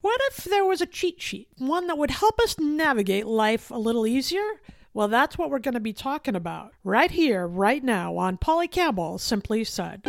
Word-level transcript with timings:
What 0.00 0.20
if 0.30 0.44
there 0.44 0.64
was 0.64 0.80
a 0.80 0.86
cheat 0.86 1.22
sheet, 1.22 1.48
one 1.56 1.86
that 1.86 1.96
would 1.96 2.10
help 2.10 2.38
us 2.40 2.58
navigate 2.58 3.26
life 3.26 3.70
a 3.70 3.78
little 3.78 4.06
easier? 4.06 4.60
Well, 4.92 5.08
that's 5.08 5.38
what 5.38 5.50
we're 5.50 5.58
going 5.60 5.74
to 5.74 5.80
be 5.80 5.92
talking 5.92 6.34
about 6.34 6.72
right 6.84 7.10
here, 7.10 7.46
right 7.46 7.82
now 7.82 8.16
on 8.16 8.36
Polly 8.36 8.68
Campbell 8.68 9.18
Simply 9.18 9.64
Said. 9.64 10.02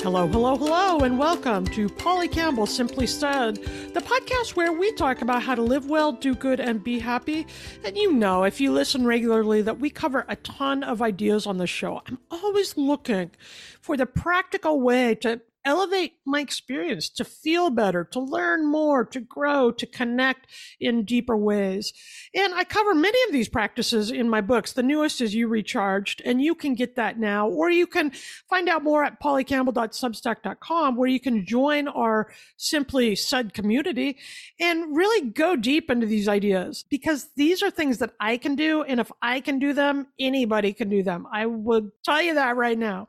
Hello, 0.00 0.26
hello, 0.26 0.56
hello, 0.56 1.00
and 1.00 1.18
welcome 1.18 1.66
to 1.66 1.86
Polly 1.88 2.28
Campbell 2.28 2.66
Simply 2.66 3.06
Said, 3.06 3.58
the 3.98 4.04
podcast 4.04 4.54
where 4.54 4.72
we 4.72 4.92
talk 4.92 5.22
about 5.22 5.42
how 5.42 5.56
to 5.56 5.62
live 5.62 5.86
well, 5.86 6.12
do 6.12 6.32
good, 6.32 6.60
and 6.60 6.84
be 6.84 7.00
happy. 7.00 7.44
And 7.84 7.96
you 7.96 8.12
know, 8.12 8.44
if 8.44 8.60
you 8.60 8.70
listen 8.70 9.04
regularly, 9.04 9.60
that 9.62 9.80
we 9.80 9.90
cover 9.90 10.24
a 10.28 10.36
ton 10.36 10.84
of 10.84 11.02
ideas 11.02 11.48
on 11.48 11.58
the 11.58 11.66
show. 11.66 12.00
I'm 12.06 12.18
always 12.30 12.76
looking 12.76 13.32
for 13.80 13.96
the 13.96 14.06
practical 14.06 14.80
way 14.80 15.16
to 15.16 15.40
elevate 15.68 16.14
my 16.24 16.40
experience, 16.40 17.10
to 17.10 17.24
feel 17.24 17.68
better, 17.68 18.02
to 18.02 18.18
learn 18.18 18.66
more, 18.66 19.04
to 19.04 19.20
grow, 19.20 19.70
to 19.70 19.86
connect 19.86 20.46
in 20.80 21.04
deeper 21.04 21.36
ways. 21.36 21.92
And 22.34 22.54
I 22.54 22.64
cover 22.64 22.94
many 22.94 23.18
of 23.26 23.32
these 23.32 23.50
practices 23.50 24.10
in 24.10 24.30
my 24.30 24.40
books. 24.40 24.72
The 24.72 24.82
newest 24.82 25.20
is 25.20 25.34
You 25.34 25.46
Recharged, 25.46 26.22
and 26.24 26.40
you 26.40 26.54
can 26.54 26.74
get 26.74 26.96
that 26.96 27.18
now, 27.18 27.48
or 27.48 27.70
you 27.70 27.86
can 27.86 28.12
find 28.48 28.68
out 28.68 28.82
more 28.82 29.04
at 29.04 29.20
pollycampbell.substack.com, 29.20 30.96
where 30.96 31.08
you 31.08 31.20
can 31.20 31.44
join 31.44 31.86
our 31.88 32.32
Simply 32.56 33.14
Said 33.14 33.52
community 33.52 34.16
and 34.58 34.96
really 34.96 35.30
go 35.30 35.54
deep 35.54 35.90
into 35.90 36.06
these 36.06 36.28
ideas 36.28 36.84
because 36.88 37.28
these 37.36 37.62
are 37.62 37.70
things 37.70 37.98
that 37.98 38.14
I 38.18 38.38
can 38.38 38.54
do. 38.54 38.82
And 38.82 39.00
if 39.00 39.12
I 39.20 39.40
can 39.40 39.58
do 39.58 39.74
them, 39.74 40.06
anybody 40.18 40.72
can 40.72 40.88
do 40.88 41.02
them. 41.02 41.26
I 41.30 41.44
would 41.44 41.90
tell 42.02 42.22
you 42.22 42.34
that 42.34 42.56
right 42.56 42.78
now. 42.78 43.08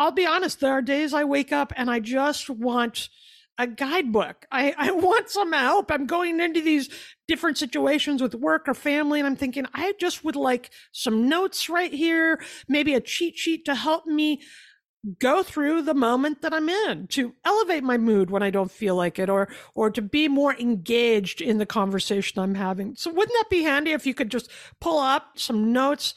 I'll 0.00 0.12
be 0.12 0.24
honest, 0.24 0.60
there 0.60 0.72
are 0.72 0.80
days 0.80 1.12
I 1.12 1.24
wake 1.24 1.52
up 1.52 1.74
and 1.76 1.90
I 1.90 2.00
just 2.00 2.48
want 2.48 3.10
a 3.58 3.66
guidebook. 3.66 4.46
I, 4.50 4.74
I 4.78 4.92
want 4.92 5.28
some 5.28 5.52
help. 5.52 5.92
I'm 5.92 6.06
going 6.06 6.40
into 6.40 6.62
these 6.62 6.88
different 7.28 7.58
situations 7.58 8.22
with 8.22 8.34
work 8.34 8.66
or 8.66 8.72
family, 8.72 9.20
and 9.20 9.26
I'm 9.26 9.36
thinking, 9.36 9.66
I 9.74 9.92
just 10.00 10.24
would 10.24 10.36
like 10.36 10.70
some 10.90 11.28
notes 11.28 11.68
right 11.68 11.92
here, 11.92 12.42
maybe 12.66 12.94
a 12.94 13.00
cheat 13.00 13.36
sheet 13.36 13.66
to 13.66 13.74
help 13.74 14.06
me 14.06 14.40
go 15.18 15.42
through 15.42 15.82
the 15.82 15.94
moment 15.94 16.42
that 16.42 16.52
I'm 16.52 16.68
in 16.68 17.06
to 17.08 17.34
elevate 17.44 17.82
my 17.82 17.96
mood 17.96 18.30
when 18.30 18.42
I 18.42 18.50
don't 18.50 18.70
feel 18.70 18.94
like 18.96 19.18
it 19.18 19.30
or 19.30 19.48
or 19.74 19.90
to 19.90 20.02
be 20.02 20.28
more 20.28 20.54
engaged 20.54 21.40
in 21.40 21.56
the 21.58 21.66
conversation 21.66 22.38
I'm 22.38 22.54
having. 22.54 22.94
So 22.96 23.10
wouldn't 23.10 23.36
that 23.38 23.48
be 23.50 23.62
handy 23.62 23.92
if 23.92 24.06
you 24.06 24.12
could 24.12 24.30
just 24.30 24.50
pull 24.78 24.98
up 24.98 25.38
some 25.38 25.72
notes 25.72 26.14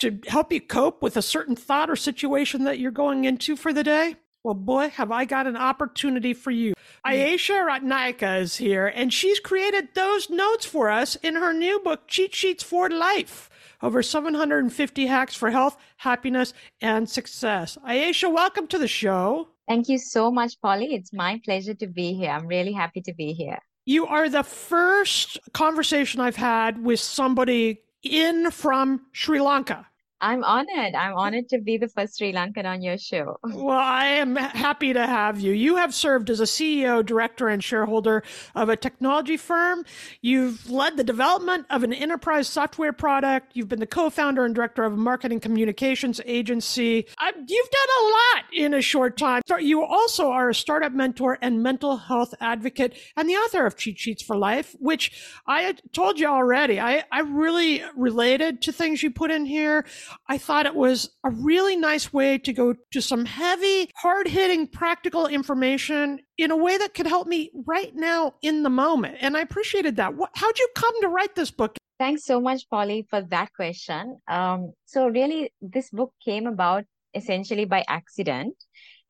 to 0.00 0.18
help 0.26 0.52
you 0.52 0.60
cope 0.60 1.02
with 1.02 1.16
a 1.16 1.22
certain 1.22 1.56
thought 1.56 1.90
or 1.90 1.96
situation 1.96 2.64
that 2.64 2.78
you're 2.78 2.90
going 2.90 3.24
into 3.24 3.56
for 3.56 3.72
the 3.72 3.84
day? 3.84 4.16
Well, 4.46 4.54
boy, 4.54 4.90
have 4.90 5.10
I 5.10 5.24
got 5.24 5.48
an 5.48 5.56
opportunity 5.56 6.32
for 6.32 6.52
you. 6.52 6.74
Ayesha 7.04 7.54
Ratnayake 7.54 8.40
is 8.40 8.56
here, 8.56 8.86
and 8.86 9.12
she's 9.12 9.40
created 9.40 9.88
those 9.94 10.30
notes 10.30 10.64
for 10.64 10.88
us 10.88 11.16
in 11.16 11.34
her 11.34 11.52
new 11.52 11.80
book, 11.80 12.06
Cheat 12.06 12.32
Sheets 12.32 12.62
for 12.62 12.88
Life. 12.88 13.50
Over 13.82 14.04
750 14.04 15.06
hacks 15.06 15.34
for 15.34 15.50
health, 15.50 15.76
happiness, 15.96 16.52
and 16.80 17.10
success. 17.10 17.76
Ayesha, 17.84 18.30
welcome 18.30 18.68
to 18.68 18.78
the 18.78 18.86
show. 18.86 19.48
Thank 19.66 19.88
you 19.88 19.98
so 19.98 20.30
much, 20.30 20.60
Polly. 20.60 20.94
It's 20.94 21.12
my 21.12 21.40
pleasure 21.44 21.74
to 21.74 21.86
be 21.88 22.12
here. 22.12 22.30
I'm 22.30 22.46
really 22.46 22.72
happy 22.72 23.00
to 23.02 23.12
be 23.14 23.32
here. 23.32 23.58
You 23.84 24.06
are 24.06 24.28
the 24.28 24.44
first 24.44 25.38
conversation 25.54 26.20
I've 26.20 26.36
had 26.36 26.84
with 26.84 27.00
somebody 27.00 27.80
in 28.02 28.50
from 28.50 29.06
Sri 29.12 29.40
Lanka. 29.40 29.86
I'm 30.26 30.42
honored. 30.42 30.96
I'm 30.96 31.14
honored 31.14 31.48
to 31.50 31.58
be 31.60 31.78
the 31.78 31.86
first 31.86 32.18
Sri 32.18 32.32
Lankan 32.32 32.64
on 32.64 32.82
your 32.82 32.98
show. 32.98 33.38
Well, 33.66 33.78
I 33.78 34.06
am 34.06 34.36
happy 34.36 34.92
to 34.92 35.06
have 35.06 35.40
you. 35.40 35.52
You 35.52 35.76
have 35.76 35.94
served 35.94 36.30
as 36.30 36.40
a 36.40 36.44
CEO, 36.44 37.04
director, 37.04 37.48
and 37.48 37.62
shareholder 37.62 38.22
of 38.54 38.68
a 38.68 38.76
technology 38.76 39.36
firm. 39.36 39.84
You've 40.20 40.68
led 40.70 40.96
the 40.96 41.04
development 41.04 41.66
of 41.70 41.82
an 41.82 41.92
enterprise 41.92 42.48
software 42.48 42.92
product. 42.92 43.52
You've 43.54 43.68
been 43.68 43.80
the 43.80 43.86
co 43.86 44.10
founder 44.10 44.44
and 44.44 44.54
director 44.54 44.84
of 44.84 44.92
a 44.92 44.96
marketing 44.96 45.40
communications 45.40 46.20
agency. 46.26 47.06
I, 47.18 47.32
you've 47.34 47.70
done 47.70 47.90
a 48.00 48.04
lot 48.04 48.44
in 48.52 48.74
a 48.74 48.82
short 48.82 49.16
time. 49.16 49.42
You 49.58 49.82
also 49.82 50.30
are 50.30 50.50
a 50.50 50.54
startup 50.54 50.92
mentor 50.92 51.38
and 51.40 51.62
mental 51.62 51.96
health 51.96 52.34
advocate 52.40 52.94
and 53.16 53.28
the 53.28 53.34
author 53.34 53.64
of 53.64 53.76
Cheat 53.76 53.98
Sheets 53.98 54.22
for 54.22 54.36
Life, 54.36 54.76
which 54.78 55.12
I 55.46 55.76
told 55.92 56.20
you 56.20 56.26
already. 56.26 56.78
I, 56.78 57.04
I 57.10 57.20
really 57.20 57.82
related 57.96 58.62
to 58.62 58.72
things 58.72 59.02
you 59.02 59.10
put 59.10 59.30
in 59.30 59.46
here. 59.46 59.84
I 60.28 60.38
thought 60.38 60.66
it 60.66 60.74
was 60.74 61.10
a 61.24 61.30
really 61.30 61.76
nice 61.76 62.12
way 62.12 62.38
to 62.38 62.52
go 62.52 62.74
to 62.92 63.02
some 63.02 63.24
heavy, 63.24 63.90
hard 63.96 64.28
hitting 64.28 64.66
practical 64.66 65.26
information 65.26 66.20
in 66.38 66.50
a 66.50 66.56
way 66.56 66.76
that 66.78 66.94
could 66.94 67.06
help 67.06 67.26
me 67.26 67.50
right 67.66 67.94
now 67.94 68.34
in 68.42 68.62
the 68.62 68.70
moment. 68.70 69.16
And 69.20 69.36
I 69.36 69.40
appreciated 69.40 69.96
that. 69.96 70.14
What, 70.14 70.30
how'd 70.34 70.58
you 70.58 70.68
come 70.74 71.00
to 71.02 71.08
write 71.08 71.34
this 71.34 71.50
book? 71.50 71.76
Thanks 71.98 72.24
so 72.24 72.40
much, 72.40 72.68
Polly, 72.68 73.06
for 73.08 73.22
that 73.22 73.52
question. 73.54 74.18
Um, 74.28 74.72
so, 74.84 75.08
really, 75.08 75.52
this 75.62 75.88
book 75.90 76.12
came 76.22 76.46
about 76.46 76.84
essentially 77.14 77.64
by 77.64 77.84
accident. 77.88 78.54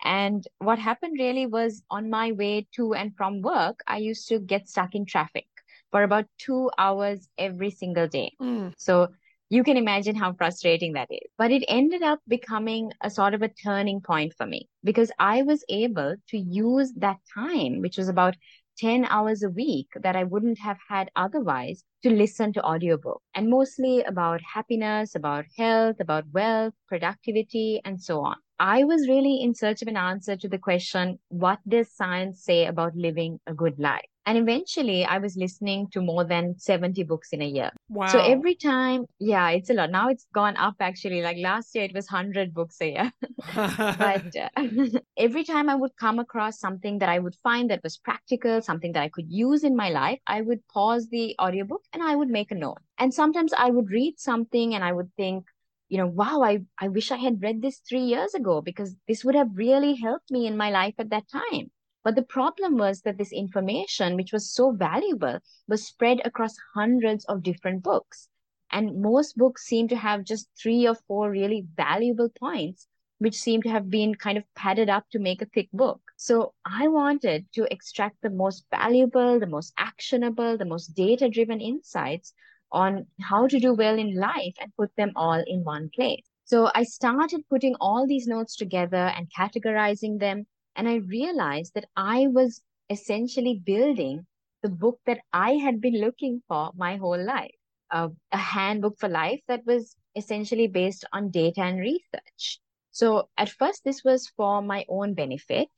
And 0.04 0.44
what 0.58 0.78
happened 0.78 1.16
really 1.18 1.46
was 1.46 1.82
on 1.90 2.10
my 2.10 2.32
way 2.32 2.68
to 2.76 2.94
and 2.94 3.16
from 3.16 3.42
work, 3.42 3.80
I 3.86 3.98
used 3.98 4.28
to 4.28 4.38
get 4.38 4.68
stuck 4.68 4.94
in 4.94 5.06
traffic 5.06 5.46
for 5.90 6.02
about 6.02 6.26
two 6.38 6.70
hours 6.78 7.28
every 7.38 7.70
single 7.70 8.06
day. 8.06 8.32
Mm. 8.40 8.74
So 8.76 9.08
you 9.48 9.62
can 9.62 9.76
imagine 9.76 10.16
how 10.16 10.32
frustrating 10.32 10.94
that 10.94 11.08
is. 11.10 11.30
But 11.38 11.52
it 11.52 11.64
ended 11.68 12.02
up 12.02 12.20
becoming 12.26 12.90
a 13.00 13.10
sort 13.10 13.34
of 13.34 13.42
a 13.42 13.48
turning 13.48 14.00
point 14.00 14.34
for 14.36 14.46
me 14.46 14.68
because 14.82 15.12
I 15.18 15.42
was 15.42 15.64
able 15.68 16.16
to 16.30 16.38
use 16.38 16.92
that 16.96 17.18
time, 17.32 17.80
which 17.80 17.96
was 17.96 18.08
about 18.08 18.36
10 18.78 19.04
hours 19.06 19.42
a 19.42 19.48
week 19.48 19.88
that 20.02 20.16
I 20.16 20.24
wouldn't 20.24 20.58
have 20.58 20.78
had 20.88 21.10
otherwise 21.16 21.82
to 22.02 22.10
listen 22.10 22.52
to 22.52 22.62
audiobook 22.64 23.22
and 23.34 23.48
mostly 23.48 24.02
about 24.02 24.40
happiness, 24.42 25.14
about 25.14 25.46
health, 25.56 25.96
about 26.00 26.24
wealth, 26.32 26.74
productivity, 26.88 27.80
and 27.84 28.02
so 28.02 28.20
on. 28.20 28.36
I 28.58 28.84
was 28.84 29.08
really 29.08 29.42
in 29.42 29.54
search 29.54 29.82
of 29.82 29.88
an 29.88 29.96
answer 29.96 30.36
to 30.36 30.48
the 30.48 30.58
question, 30.58 31.18
what 31.28 31.58
does 31.68 31.94
science 31.94 32.42
say 32.42 32.66
about 32.66 32.96
living 32.96 33.38
a 33.46 33.54
good 33.54 33.78
life? 33.78 34.08
And 34.26 34.36
eventually 34.36 35.04
I 35.04 35.18
was 35.18 35.36
listening 35.36 35.88
to 35.92 36.00
more 36.00 36.24
than 36.24 36.58
70 36.58 37.04
books 37.04 37.32
in 37.32 37.42
a 37.42 37.46
year. 37.46 37.70
Wow. 37.88 38.06
So 38.06 38.18
every 38.18 38.56
time, 38.56 39.06
yeah, 39.20 39.50
it's 39.50 39.70
a 39.70 39.74
lot. 39.74 39.92
Now 39.92 40.08
it's 40.08 40.26
gone 40.34 40.56
up 40.56 40.74
actually. 40.80 41.22
Like 41.22 41.36
last 41.38 41.76
year 41.76 41.84
it 41.84 41.94
was 41.94 42.10
100 42.10 42.52
books 42.52 42.76
a 42.80 42.90
year. 42.90 43.12
but 43.98 44.26
uh, 44.36 44.48
every 45.16 45.44
time 45.44 45.70
I 45.70 45.76
would 45.76 45.96
come 45.96 46.18
across 46.18 46.58
something 46.58 46.98
that 46.98 47.08
I 47.08 47.20
would 47.20 47.36
find 47.36 47.70
that 47.70 47.84
was 47.84 47.98
practical, 47.98 48.60
something 48.60 48.92
that 48.92 49.02
I 49.02 49.08
could 49.08 49.30
use 49.30 49.62
in 49.62 49.76
my 49.76 49.90
life, 49.90 50.18
I 50.26 50.40
would 50.40 50.66
pause 50.66 51.08
the 51.08 51.36
audiobook 51.40 51.82
and 51.92 52.02
I 52.02 52.16
would 52.16 52.28
make 52.28 52.50
a 52.50 52.56
note. 52.56 52.78
And 52.98 53.14
sometimes 53.14 53.52
I 53.56 53.70
would 53.70 53.90
read 53.90 54.18
something 54.18 54.74
and 54.74 54.82
I 54.82 54.92
would 54.92 55.10
think, 55.16 55.44
you 55.88 55.98
know, 55.98 56.08
wow, 56.08 56.42
I, 56.42 56.62
I 56.80 56.88
wish 56.88 57.12
I 57.12 57.16
had 57.16 57.42
read 57.42 57.62
this 57.62 57.78
three 57.88 58.00
years 58.00 58.34
ago 58.34 58.60
because 58.60 58.96
this 59.06 59.24
would 59.24 59.36
have 59.36 59.50
really 59.54 59.94
helped 59.94 60.32
me 60.32 60.48
in 60.48 60.56
my 60.56 60.70
life 60.70 60.94
at 60.98 61.10
that 61.10 61.28
time. 61.28 61.70
But 62.06 62.14
the 62.14 62.22
problem 62.22 62.78
was 62.78 63.00
that 63.00 63.18
this 63.18 63.32
information, 63.32 64.14
which 64.14 64.32
was 64.32 64.48
so 64.48 64.70
valuable, 64.70 65.40
was 65.66 65.88
spread 65.88 66.20
across 66.24 66.54
hundreds 66.72 67.24
of 67.24 67.42
different 67.42 67.82
books. 67.82 68.28
And 68.70 69.02
most 69.02 69.36
books 69.36 69.66
seem 69.66 69.88
to 69.88 69.96
have 69.96 70.22
just 70.22 70.48
three 70.56 70.86
or 70.86 70.94
four 70.94 71.32
really 71.32 71.66
valuable 71.76 72.28
points, 72.28 72.86
which 73.18 73.34
seem 73.34 73.60
to 73.62 73.70
have 73.70 73.90
been 73.90 74.14
kind 74.14 74.38
of 74.38 74.44
padded 74.54 74.88
up 74.88 75.10
to 75.10 75.18
make 75.18 75.42
a 75.42 75.46
thick 75.46 75.68
book. 75.72 76.00
So 76.16 76.54
I 76.64 76.86
wanted 76.86 77.46
to 77.54 77.66
extract 77.72 78.22
the 78.22 78.30
most 78.30 78.66
valuable, 78.70 79.40
the 79.40 79.48
most 79.48 79.72
actionable, 79.76 80.56
the 80.56 80.64
most 80.64 80.94
data 80.94 81.28
driven 81.28 81.60
insights 81.60 82.32
on 82.70 83.08
how 83.20 83.48
to 83.48 83.58
do 83.58 83.74
well 83.74 83.98
in 83.98 84.14
life 84.14 84.54
and 84.60 84.72
put 84.76 84.94
them 84.94 85.10
all 85.16 85.42
in 85.44 85.64
one 85.64 85.90
place. 85.92 86.22
So 86.44 86.70
I 86.72 86.84
started 86.84 87.48
putting 87.50 87.74
all 87.80 88.06
these 88.06 88.28
notes 88.28 88.54
together 88.54 89.12
and 89.16 89.28
categorizing 89.36 90.20
them. 90.20 90.46
And 90.76 90.88
I 90.88 90.96
realized 90.96 91.74
that 91.74 91.88
I 91.96 92.28
was 92.28 92.62
essentially 92.90 93.60
building 93.64 94.26
the 94.62 94.68
book 94.68 95.00
that 95.06 95.20
I 95.32 95.52
had 95.52 95.80
been 95.80 96.00
looking 96.00 96.42
for 96.48 96.70
my 96.76 96.96
whole 96.96 97.22
life 97.22 97.54
uh, 97.90 98.08
a 98.32 98.36
handbook 98.36 98.98
for 98.98 99.08
life 99.08 99.40
that 99.48 99.64
was 99.66 99.96
essentially 100.14 100.66
based 100.66 101.04
on 101.12 101.30
data 101.30 101.62
and 101.62 101.78
research. 101.78 102.60
So 102.90 103.28
at 103.36 103.50
first, 103.50 103.84
this 103.84 104.02
was 104.04 104.28
for 104.36 104.62
my 104.62 104.84
own 104.88 105.14
benefit. 105.14 105.68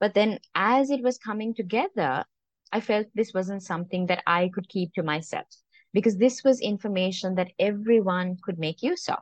But 0.00 0.14
then 0.14 0.38
as 0.54 0.90
it 0.90 1.02
was 1.02 1.18
coming 1.18 1.54
together, 1.54 2.24
I 2.72 2.80
felt 2.80 3.06
this 3.14 3.32
wasn't 3.32 3.62
something 3.62 4.06
that 4.06 4.22
I 4.26 4.48
could 4.52 4.68
keep 4.68 4.94
to 4.94 5.02
myself 5.02 5.46
because 5.92 6.16
this 6.16 6.42
was 6.42 6.60
information 6.60 7.36
that 7.36 7.52
everyone 7.58 8.36
could 8.42 8.58
make 8.58 8.82
use 8.82 9.08
of. 9.08 9.20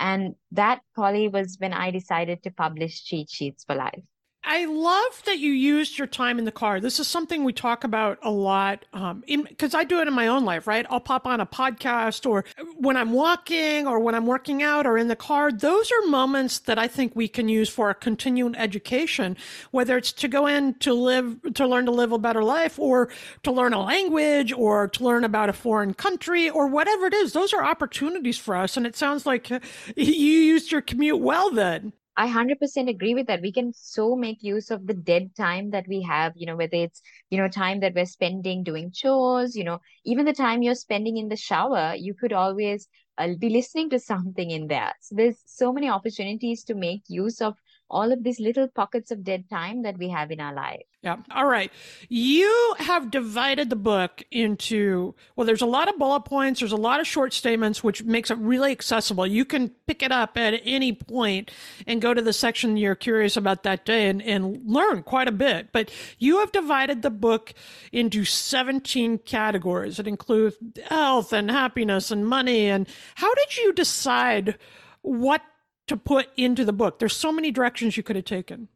And 0.00 0.34
that, 0.52 0.80
Polly, 0.96 1.28
was 1.28 1.56
when 1.58 1.72
I 1.72 1.90
decided 1.90 2.42
to 2.42 2.50
publish 2.50 3.04
Cheat 3.04 3.30
Sheets 3.30 3.64
for 3.64 3.74
Life. 3.74 4.04
I 4.50 4.64
love 4.64 5.22
that 5.26 5.38
you 5.38 5.52
used 5.52 5.98
your 5.98 6.06
time 6.06 6.38
in 6.38 6.46
the 6.46 6.50
car. 6.50 6.80
This 6.80 6.98
is 6.98 7.06
something 7.06 7.44
we 7.44 7.52
talk 7.52 7.84
about 7.84 8.18
a 8.22 8.30
lot 8.30 8.86
because 8.90 9.74
um, 9.74 9.80
I 9.80 9.84
do 9.84 10.00
it 10.00 10.08
in 10.08 10.14
my 10.14 10.26
own 10.26 10.46
life, 10.46 10.66
right? 10.66 10.86
I'll 10.88 11.00
pop 11.00 11.26
on 11.26 11.38
a 11.38 11.44
podcast 11.44 12.24
or 12.24 12.46
when 12.78 12.96
I'm 12.96 13.12
walking 13.12 13.86
or 13.86 14.00
when 14.00 14.14
I'm 14.14 14.24
working 14.24 14.62
out 14.62 14.86
or 14.86 14.96
in 14.96 15.08
the 15.08 15.16
car. 15.16 15.52
Those 15.52 15.92
are 15.92 16.08
moments 16.08 16.60
that 16.60 16.78
I 16.78 16.88
think 16.88 17.14
we 17.14 17.28
can 17.28 17.50
use 17.50 17.68
for 17.68 17.90
a 17.90 17.94
continuing 17.94 18.56
education, 18.56 19.36
whether 19.70 19.98
it's 19.98 20.12
to 20.14 20.28
go 20.28 20.46
in 20.46 20.72
to 20.76 20.94
live, 20.94 21.36
to 21.52 21.66
learn 21.66 21.84
to 21.84 21.92
live 21.92 22.12
a 22.12 22.18
better 22.18 22.42
life 22.42 22.78
or 22.78 23.10
to 23.42 23.52
learn 23.52 23.74
a 23.74 23.82
language 23.82 24.50
or 24.50 24.88
to 24.88 25.04
learn 25.04 25.24
about 25.24 25.50
a 25.50 25.52
foreign 25.52 25.92
country 25.92 26.48
or 26.48 26.68
whatever 26.68 27.04
it 27.04 27.12
is. 27.12 27.34
Those 27.34 27.52
are 27.52 27.62
opportunities 27.62 28.38
for 28.38 28.56
us. 28.56 28.78
And 28.78 28.86
it 28.86 28.96
sounds 28.96 29.26
like 29.26 29.50
you 29.94 30.04
used 30.06 30.72
your 30.72 30.80
commute 30.80 31.20
well 31.20 31.50
then. 31.50 31.92
I 32.18 32.24
100% 32.24 32.88
agree 32.88 33.14
with 33.14 33.28
that. 33.28 33.42
We 33.42 33.52
can 33.52 33.72
so 33.72 34.16
make 34.16 34.42
use 34.42 34.72
of 34.72 34.86
the 34.88 34.94
dead 34.94 35.36
time 35.36 35.70
that 35.70 35.86
we 35.86 36.02
have, 36.02 36.32
you 36.34 36.46
know, 36.46 36.56
whether 36.56 36.76
it's, 36.76 37.00
you 37.30 37.38
know, 37.38 37.48
time 37.48 37.78
that 37.80 37.94
we're 37.94 38.06
spending 38.06 38.64
doing 38.64 38.90
chores, 38.90 39.54
you 39.54 39.62
know, 39.62 39.78
even 40.04 40.24
the 40.24 40.32
time 40.32 40.62
you're 40.62 40.74
spending 40.74 41.16
in 41.16 41.28
the 41.28 41.36
shower, 41.36 41.94
you 41.96 42.14
could 42.14 42.32
always 42.32 42.88
uh, 43.18 43.28
be 43.38 43.48
listening 43.48 43.90
to 43.90 44.00
something 44.10 44.50
in 44.50 44.66
there. 44.66 44.92
So 45.00 45.14
there's 45.14 45.40
so 45.46 45.72
many 45.72 45.88
opportunities 45.88 46.64
to 46.64 46.74
make 46.74 47.02
use 47.08 47.40
of 47.40 47.54
all 47.88 48.12
of 48.12 48.24
these 48.24 48.40
little 48.40 48.68
pockets 48.68 49.12
of 49.12 49.24
dead 49.24 49.48
time 49.48 49.82
that 49.82 49.96
we 49.96 50.08
have 50.08 50.32
in 50.32 50.40
our 50.40 50.54
life. 50.54 50.82
Yeah. 51.00 51.18
All 51.30 51.46
right. 51.46 51.70
You 52.08 52.74
have 52.78 53.12
divided 53.12 53.70
the 53.70 53.76
book 53.76 54.24
into, 54.32 55.14
well, 55.36 55.46
there's 55.46 55.62
a 55.62 55.66
lot 55.66 55.88
of 55.88 55.96
bullet 55.96 56.22
points, 56.24 56.58
there's 56.58 56.72
a 56.72 56.76
lot 56.76 56.98
of 56.98 57.06
short 57.06 57.32
statements, 57.32 57.84
which 57.84 58.02
makes 58.02 58.32
it 58.32 58.38
really 58.38 58.72
accessible. 58.72 59.24
You 59.24 59.44
can 59.44 59.68
pick 59.86 60.02
it 60.02 60.10
up 60.10 60.36
at 60.36 60.60
any 60.64 60.92
point 60.92 61.52
and 61.86 62.02
go 62.02 62.14
to 62.14 62.20
the 62.20 62.32
section 62.32 62.76
you're 62.76 62.96
curious 62.96 63.36
about 63.36 63.62
that 63.62 63.84
day 63.84 64.08
and, 64.08 64.20
and 64.20 64.60
learn 64.66 65.04
quite 65.04 65.28
a 65.28 65.32
bit. 65.32 65.68
But 65.70 65.92
you 66.18 66.40
have 66.40 66.50
divided 66.50 67.02
the 67.02 67.10
book 67.10 67.54
into 67.92 68.24
17 68.24 69.18
categories. 69.18 70.00
It 70.00 70.08
includes 70.08 70.56
health 70.86 71.32
and 71.32 71.48
happiness 71.48 72.10
and 72.10 72.26
money. 72.26 72.66
And 72.66 72.88
how 73.14 73.32
did 73.34 73.56
you 73.56 73.72
decide 73.72 74.58
what 75.02 75.42
to 75.86 75.96
put 75.96 76.26
into 76.36 76.64
the 76.64 76.72
book? 76.72 76.98
There's 76.98 77.16
so 77.16 77.30
many 77.30 77.52
directions 77.52 77.96
you 77.96 78.02
could 78.02 78.16
have 78.16 78.24
taken. 78.24 78.66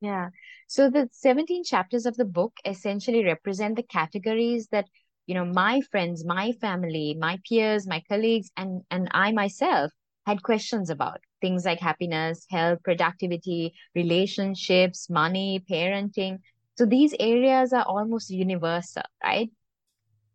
Yeah. 0.00 0.30
So 0.66 0.90
the 0.90 1.08
17 1.12 1.64
chapters 1.64 2.04
of 2.06 2.16
the 2.16 2.24
book 2.24 2.52
essentially 2.64 3.24
represent 3.24 3.76
the 3.76 3.82
categories 3.82 4.68
that, 4.68 4.86
you 5.26 5.34
know, 5.34 5.44
my 5.44 5.80
friends, 5.90 6.24
my 6.24 6.52
family, 6.52 7.16
my 7.18 7.38
peers, 7.48 7.86
my 7.86 8.02
colleagues, 8.08 8.50
and, 8.56 8.82
and 8.90 9.08
I 9.12 9.32
myself 9.32 9.90
had 10.26 10.42
questions 10.42 10.90
about 10.90 11.20
things 11.40 11.64
like 11.64 11.80
happiness, 11.80 12.46
health, 12.50 12.82
productivity, 12.82 13.74
relationships, 13.94 15.08
money, 15.10 15.64
parenting. 15.70 16.38
So 16.76 16.86
these 16.86 17.14
areas 17.18 17.72
are 17.72 17.84
almost 17.84 18.30
universal, 18.30 19.02
right? 19.22 19.50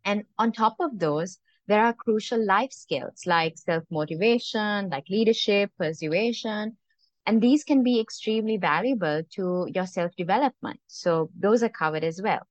And 0.04 0.24
on 0.38 0.52
top 0.52 0.76
of 0.80 0.98
those, 0.98 1.38
there 1.66 1.84
are 1.84 1.92
crucial 1.92 2.42
life 2.42 2.72
skills 2.72 3.26
like 3.26 3.58
self 3.58 3.84
motivation, 3.90 4.88
like 4.88 5.08
leadership, 5.10 5.70
persuasion, 5.76 6.78
and 7.26 7.42
these 7.42 7.64
can 7.64 7.82
be 7.82 8.00
extremely 8.00 8.56
valuable 8.56 9.22
to 9.34 9.66
your 9.74 9.86
self 9.86 10.14
development. 10.16 10.80
So 10.86 11.30
those 11.38 11.62
are 11.62 11.68
covered 11.68 12.04
as 12.04 12.22
well. 12.22 12.46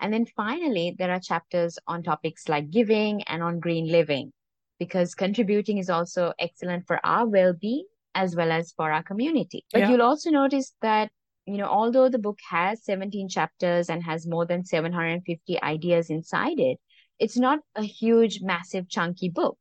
And 0.00 0.12
then 0.12 0.26
finally, 0.26 0.94
there 0.98 1.10
are 1.10 1.20
chapters 1.20 1.78
on 1.86 2.02
topics 2.02 2.48
like 2.48 2.70
giving 2.70 3.22
and 3.24 3.42
on 3.42 3.60
green 3.60 3.86
living, 3.90 4.32
because 4.78 5.14
contributing 5.14 5.78
is 5.78 5.90
also 5.90 6.32
excellent 6.38 6.86
for 6.86 7.00
our 7.04 7.26
well 7.26 7.52
being 7.52 7.86
as 8.14 8.34
well 8.34 8.50
as 8.50 8.72
for 8.72 8.90
our 8.90 9.02
community. 9.02 9.64
But 9.72 9.80
yeah. 9.80 9.90
you'll 9.90 10.02
also 10.02 10.30
notice 10.30 10.72
that, 10.82 11.10
you 11.46 11.56
know, 11.56 11.68
although 11.68 12.08
the 12.08 12.18
book 12.18 12.38
has 12.48 12.84
17 12.84 13.28
chapters 13.28 13.88
and 13.88 14.02
has 14.02 14.26
more 14.26 14.46
than 14.46 14.64
750 14.64 15.62
ideas 15.62 16.10
inside 16.10 16.58
it, 16.58 16.78
it's 17.20 17.36
not 17.36 17.60
a 17.76 17.82
huge, 17.82 18.40
massive, 18.42 18.88
chunky 18.88 19.28
book. 19.28 19.58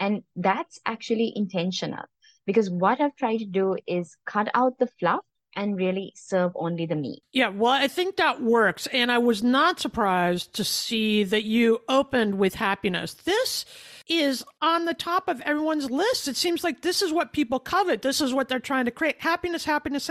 And 0.00 0.22
that's 0.34 0.80
actually 0.84 1.32
intentional 1.36 2.04
because 2.46 2.70
what 2.70 3.00
I've 3.00 3.16
tried 3.16 3.38
to 3.38 3.44
do 3.46 3.76
is 3.86 4.16
cut 4.26 4.48
out 4.54 4.78
the 4.78 4.86
fluff 4.86 5.24
and 5.54 5.76
really 5.76 6.12
serve 6.16 6.52
only 6.54 6.86
the 6.86 6.96
meat. 6.96 7.22
Yeah, 7.32 7.48
well, 7.48 7.72
I 7.72 7.88
think 7.88 8.16
that 8.16 8.42
works. 8.42 8.86
And 8.88 9.12
I 9.12 9.18
was 9.18 9.42
not 9.42 9.80
surprised 9.80 10.54
to 10.54 10.64
see 10.64 11.24
that 11.24 11.44
you 11.44 11.80
opened 11.88 12.38
with 12.38 12.54
happiness. 12.54 13.14
This 13.14 13.64
is 14.08 14.44
on 14.60 14.86
the 14.86 14.94
top 14.94 15.28
of 15.28 15.40
everyone's 15.42 15.90
list. 15.90 16.28
It 16.28 16.36
seems 16.36 16.64
like 16.64 16.82
this 16.82 17.02
is 17.02 17.12
what 17.12 17.32
people 17.32 17.60
covet. 17.60 18.02
This 18.02 18.20
is 18.20 18.32
what 18.32 18.48
they're 18.48 18.60
trying 18.60 18.86
to 18.86 18.90
create. 18.90 19.20
Happiness, 19.20 19.64
happiness. 19.64 20.10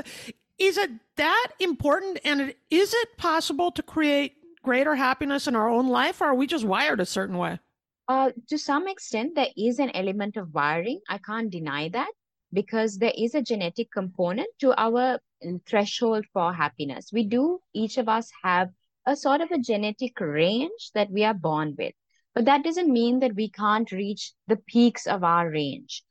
Is 0.60 0.78
it 0.78 0.92
that 1.16 1.48
important? 1.60 2.20
And 2.24 2.54
is 2.70 2.94
it 2.94 3.18
possible 3.18 3.72
to 3.72 3.82
create 3.82 4.36
greater 4.64 4.96
happiness 4.96 5.48
in 5.48 5.56
our 5.56 5.68
own 5.68 5.88
life, 5.90 6.22
or 6.22 6.26
are 6.26 6.36
we 6.36 6.46
just 6.46 6.66
wired 6.66 7.00
a 7.00 7.06
certain 7.06 7.38
way? 7.38 7.60
Uh, 8.08 8.30
to 8.48 8.58
some 8.58 8.88
extent, 8.88 9.34
there 9.34 9.48
is 9.58 9.80
an 9.80 9.90
element 9.96 10.38
of 10.38 10.54
wiring. 10.54 11.00
I 11.10 11.18
can't 11.18 11.50
deny 11.50 11.90
that 11.90 12.12
because 12.54 12.98
there 12.98 13.14
is 13.18 13.36
a 13.36 13.42
genetic 13.42 13.92
component 13.92 14.50
to 14.60 14.74
our 14.80 15.20
threshold 15.66 16.26
for 16.34 16.54
happiness. 16.54 17.10
We 17.12 17.24
do, 17.24 17.60
each 17.74 17.98
of 17.98 18.10
us 18.10 18.32
have 18.44 18.70
a 19.06 19.16
sort 19.16 19.42
of 19.42 19.52
a 19.52 19.58
genetic 19.60 20.20
range 20.20 20.92
that 20.94 21.10
we 21.10 21.24
are 21.24 21.34
born 21.34 21.76
with. 21.78 21.94
But 22.34 22.46
that 22.46 22.64
doesn't 22.64 22.92
mean 22.92 23.20
that 23.20 23.36
we 23.36 23.50
can't 23.50 23.92
reach 23.92 24.34
the 24.48 24.58
peaks 24.58 25.08
of 25.08 25.24
our 25.24 25.50
range. 25.50 26.04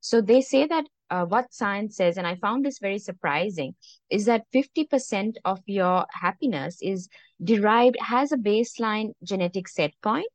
So 0.00 0.20
they 0.20 0.40
say 0.40 0.66
that 0.66 0.84
uh, 1.10 1.24
what 1.24 1.52
science 1.52 1.96
says, 1.96 2.16
and 2.16 2.26
I 2.26 2.36
found 2.36 2.64
this 2.64 2.78
very 2.78 2.98
surprising, 2.98 3.74
is 4.10 4.26
that 4.26 4.44
50% 4.54 5.36
of 5.44 5.60
your 5.66 6.06
happiness 6.12 6.78
is 6.82 7.08
derived, 7.42 7.96
has 8.00 8.32
a 8.32 8.36
baseline 8.36 9.12
genetic 9.22 9.68
set 9.68 9.92
point. 10.02 10.26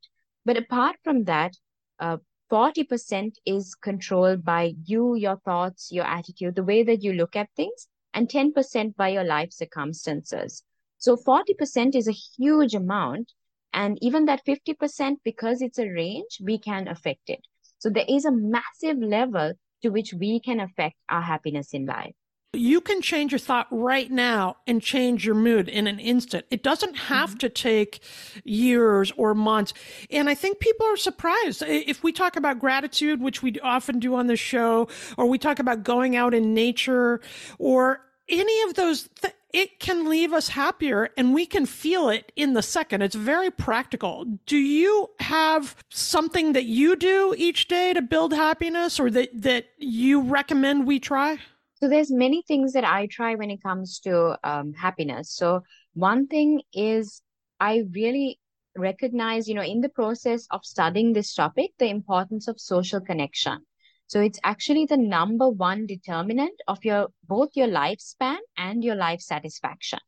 But 0.45 0.57
apart 0.57 0.98
from 1.03 1.24
that, 1.25 1.55
uh, 2.00 2.17
40% 2.53 3.33
is 3.48 3.74
controlled 3.74 4.45
by 4.45 4.75
you, 4.86 5.15
your 5.15 5.38
thoughts, 5.38 5.91
your 5.91 6.05
attitude, 6.05 6.53
the 6.53 6.63
way 6.63 6.83
that 6.83 7.01
you 7.01 7.13
look 7.13 7.36
at 7.36 7.50
things, 7.55 7.88
and 8.13 8.29
10% 8.29 8.95
by 8.95 9.10
your 9.10 9.24
life 9.24 9.51
circumstances. 9.51 10.63
So 11.00 11.15
40% 11.15 11.95
is 11.95 12.07
a 12.07 12.12
huge 12.12 12.75
amount. 12.75 13.33
And 13.74 13.98
even 14.03 14.25
that 14.25 14.45
50%, 14.45 15.15
because 15.24 15.63
it's 15.63 15.79
a 15.79 15.89
range, 15.89 16.38
we 16.43 16.60
can 16.60 16.88
affect 16.88 17.27
it. 17.27 17.39
So 17.79 17.89
there 17.89 18.05
is 18.07 18.24
a 18.25 18.31
massive 18.31 19.00
level 19.00 19.53
to 19.81 19.89
which 19.89 20.13
we 20.13 20.39
can 20.39 20.60
affect 20.60 20.98
our 21.10 21.24
happiness 21.24 21.74
in 21.74 21.88
life. 21.88 22.13
You 22.53 22.81
can 22.81 23.01
change 23.01 23.31
your 23.31 23.39
thought 23.39 23.67
right 23.72 24.12
now 24.12 24.57
and 24.67 24.81
change 24.81 25.25
your 25.25 25.36
mood 25.36 25.67
in 25.67 25.88
an 25.88 26.00
instant. 26.00 26.45
It 26.51 26.62
doesn't 26.62 26.95
have 26.95 27.31
mm-hmm. 27.31 27.38
to 27.39 27.50
take 27.50 28.03
years 28.43 29.12
or 29.17 29.33
months. 29.33 29.74
And 30.12 30.29
I 30.29 30.36
think 30.36 30.60
people 30.60 30.86
are 30.86 30.98
surprised. 30.98 31.63
If 31.65 32.03
we 32.03 32.12
talk 32.12 32.36
about 32.36 32.60
gratitude, 32.60 33.22
which 33.22 33.41
we 33.41 33.60
often 33.62 34.00
do 34.00 34.15
on 34.15 34.27
the 34.27 34.36
show, 34.36 34.88
or 35.17 35.25
we 35.25 35.39
talk 35.39 35.57
about 35.57 35.83
going 35.83 36.15
out 36.15 36.33
in 36.36 36.53
nature, 36.53 37.22
or 37.57 38.01
any 38.29 38.62
of 38.63 38.75
those, 38.75 39.10
th- 39.22 39.33
it 39.51 39.79
can 39.79 40.10
leave 40.10 40.33
us 40.33 40.50
happier 40.50 41.10
and 41.15 41.33
we 41.33 41.45
can 41.45 41.65
feel 41.65 42.10
it 42.10 42.31
in 42.36 42.53
the 42.53 42.63
second. 42.63 43.03
It's 43.03 43.15
very 43.15 43.51
practical. 43.51 44.25
Do 44.45 44.57
you 44.57 45.12
have 45.19 45.75
something 45.89 46.53
that 46.53 46.65
you 46.65 46.95
do 46.95 47.36
each 47.38 47.67
day 47.67 47.93
to 47.93 48.01
build 48.01 48.33
happiness 48.33 49.00
or 49.00 49.12
that, 49.12 49.29
that 49.41 49.65
you 49.77 50.22
recommend 50.22 50.88
we 50.88 51.00
try? 51.00 51.38
So 51.83 51.89
there's 51.89 52.13
many 52.13 52.41
things 52.41 52.71
that 52.71 52.85
I 52.85 53.07
try 53.07 53.35
when 53.35 53.51
it 53.51 53.61
comes 53.61 53.99
to 54.05 54.39
um, 54.41 54.71
happiness. 54.71 55.35
So 55.35 55.63
one 55.93 56.27
thing 56.27 56.61
is 56.71 57.21
I 57.59 57.83
really 57.91 58.39
recognize 58.77 59.49
you 59.49 59.53
know, 59.53 59.63
in 59.63 59.81
the 59.81 59.89
process 59.89 60.47
of 60.49 60.63
studying 60.63 61.11
this 61.11 61.33
topic, 61.33 61.71
the 61.79 61.89
importance 61.89 62.47
of 62.47 62.57
social 62.57 63.01
connection. 63.01 63.65
So 64.07 64.21
it's 64.21 64.39
actually 64.45 64.85
the 64.85 64.95
number 64.95 65.49
one 65.49 65.85
determinant 65.85 66.57
of 66.69 66.85
your 66.85 67.09
both 67.27 67.49
your 67.53 67.67
lifespan 67.67 68.37
and 68.55 68.81
your 68.81 68.95
life 68.95 69.19
satisfaction. 69.19 69.99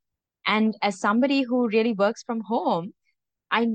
And 0.47 0.77
as 0.81 1.01
somebody 1.01 1.41
who 1.41 1.67
really 1.67 1.91
works 1.91 2.23
from 2.23 2.39
home, 2.39 2.93
I 3.51 3.67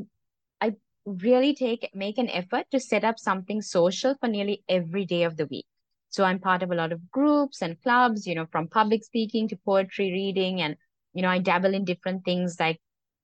I 0.58 0.76
really 1.04 1.54
take 1.54 1.90
make 1.92 2.16
an 2.16 2.30
effort 2.30 2.64
to 2.70 2.80
set 2.80 3.04
up 3.04 3.18
something 3.18 3.60
social 3.60 4.14
for 4.18 4.28
nearly 4.28 4.64
every 4.70 5.04
day 5.04 5.24
of 5.24 5.36
the 5.36 5.44
week. 5.44 5.66
So 6.10 6.24
I'm 6.24 6.38
part 6.38 6.62
of 6.62 6.70
a 6.70 6.74
lot 6.74 6.92
of 6.92 7.10
groups 7.10 7.62
and 7.62 7.80
clubs, 7.82 8.26
you 8.26 8.34
know, 8.34 8.46
from 8.50 8.68
public 8.68 9.04
speaking 9.04 9.48
to 9.48 9.56
poetry 9.56 10.10
reading. 10.10 10.60
And, 10.60 10.76
you 11.14 11.22
know, 11.22 11.28
I 11.28 11.38
dabble 11.38 11.74
in 11.74 11.84
different 11.84 12.24
things 12.24 12.58
like 12.58 12.80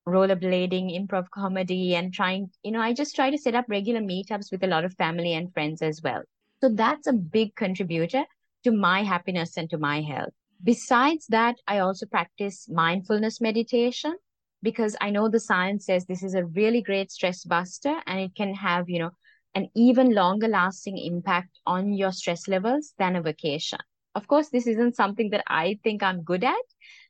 rollerblading, 0.09 0.97
improv 0.97 1.29
comedy, 1.31 1.97
and 1.97 2.15
trying, 2.15 2.51
you 2.63 2.71
know, 2.71 2.81
I 2.81 2.93
just 2.93 3.17
try 3.17 3.31
to 3.31 3.39
set 3.39 3.57
up 3.57 3.67
regular 3.69 4.01
meetups 4.01 4.53
with 4.53 4.63
a 4.63 4.69
lot 4.69 4.85
of 4.85 4.95
family 4.95 5.35
and 5.35 5.53
friends 5.53 5.83
as 5.83 6.01
well. 6.01 6.23
So 6.63 6.71
that's 6.71 7.07
a 7.07 7.13
big 7.13 7.55
contributor 7.57 8.25
to 8.65 8.71
my 8.71 9.03
happiness 9.03 9.57
and 9.57 9.69
to 9.71 9.79
my 9.79 10.01
health. 10.01 10.33
Besides 10.63 11.27
that, 11.29 11.57
I 11.67 11.81
also 11.81 12.07
practice 12.07 12.69
mindfulness 12.69 13.41
meditation 13.41 14.17
because 14.63 14.97
I 15.01 15.11
know 15.11 15.29
the 15.29 15.41
science 15.41 15.87
says 15.87 16.07
this 16.07 16.23
is 16.23 16.35
a 16.35 16.47
really 16.47 16.83
great 16.83 17.11
stress 17.11 17.45
buster 17.45 17.97
and 18.07 18.21
it 18.21 18.35
can 18.35 18.55
have, 18.55 18.89
you 18.89 19.01
know, 19.01 19.11
an 19.57 19.71
even 19.75 20.15
longer 20.15 20.49
lasting 20.49 20.99
impact 20.99 21.59
on 21.67 21.95
your 21.95 22.13
stress 22.13 22.47
levels 22.47 22.93
than 22.99 23.17
a 23.17 23.23
vacation. 23.23 23.79
Of 24.15 24.29
course, 24.29 24.51
this 24.51 24.67
isn't 24.67 24.97
something 24.97 25.31
that 25.31 25.45
I 25.49 25.79
think 25.83 26.03
I'm 26.03 26.23
good 26.23 26.45
at, 26.45 26.67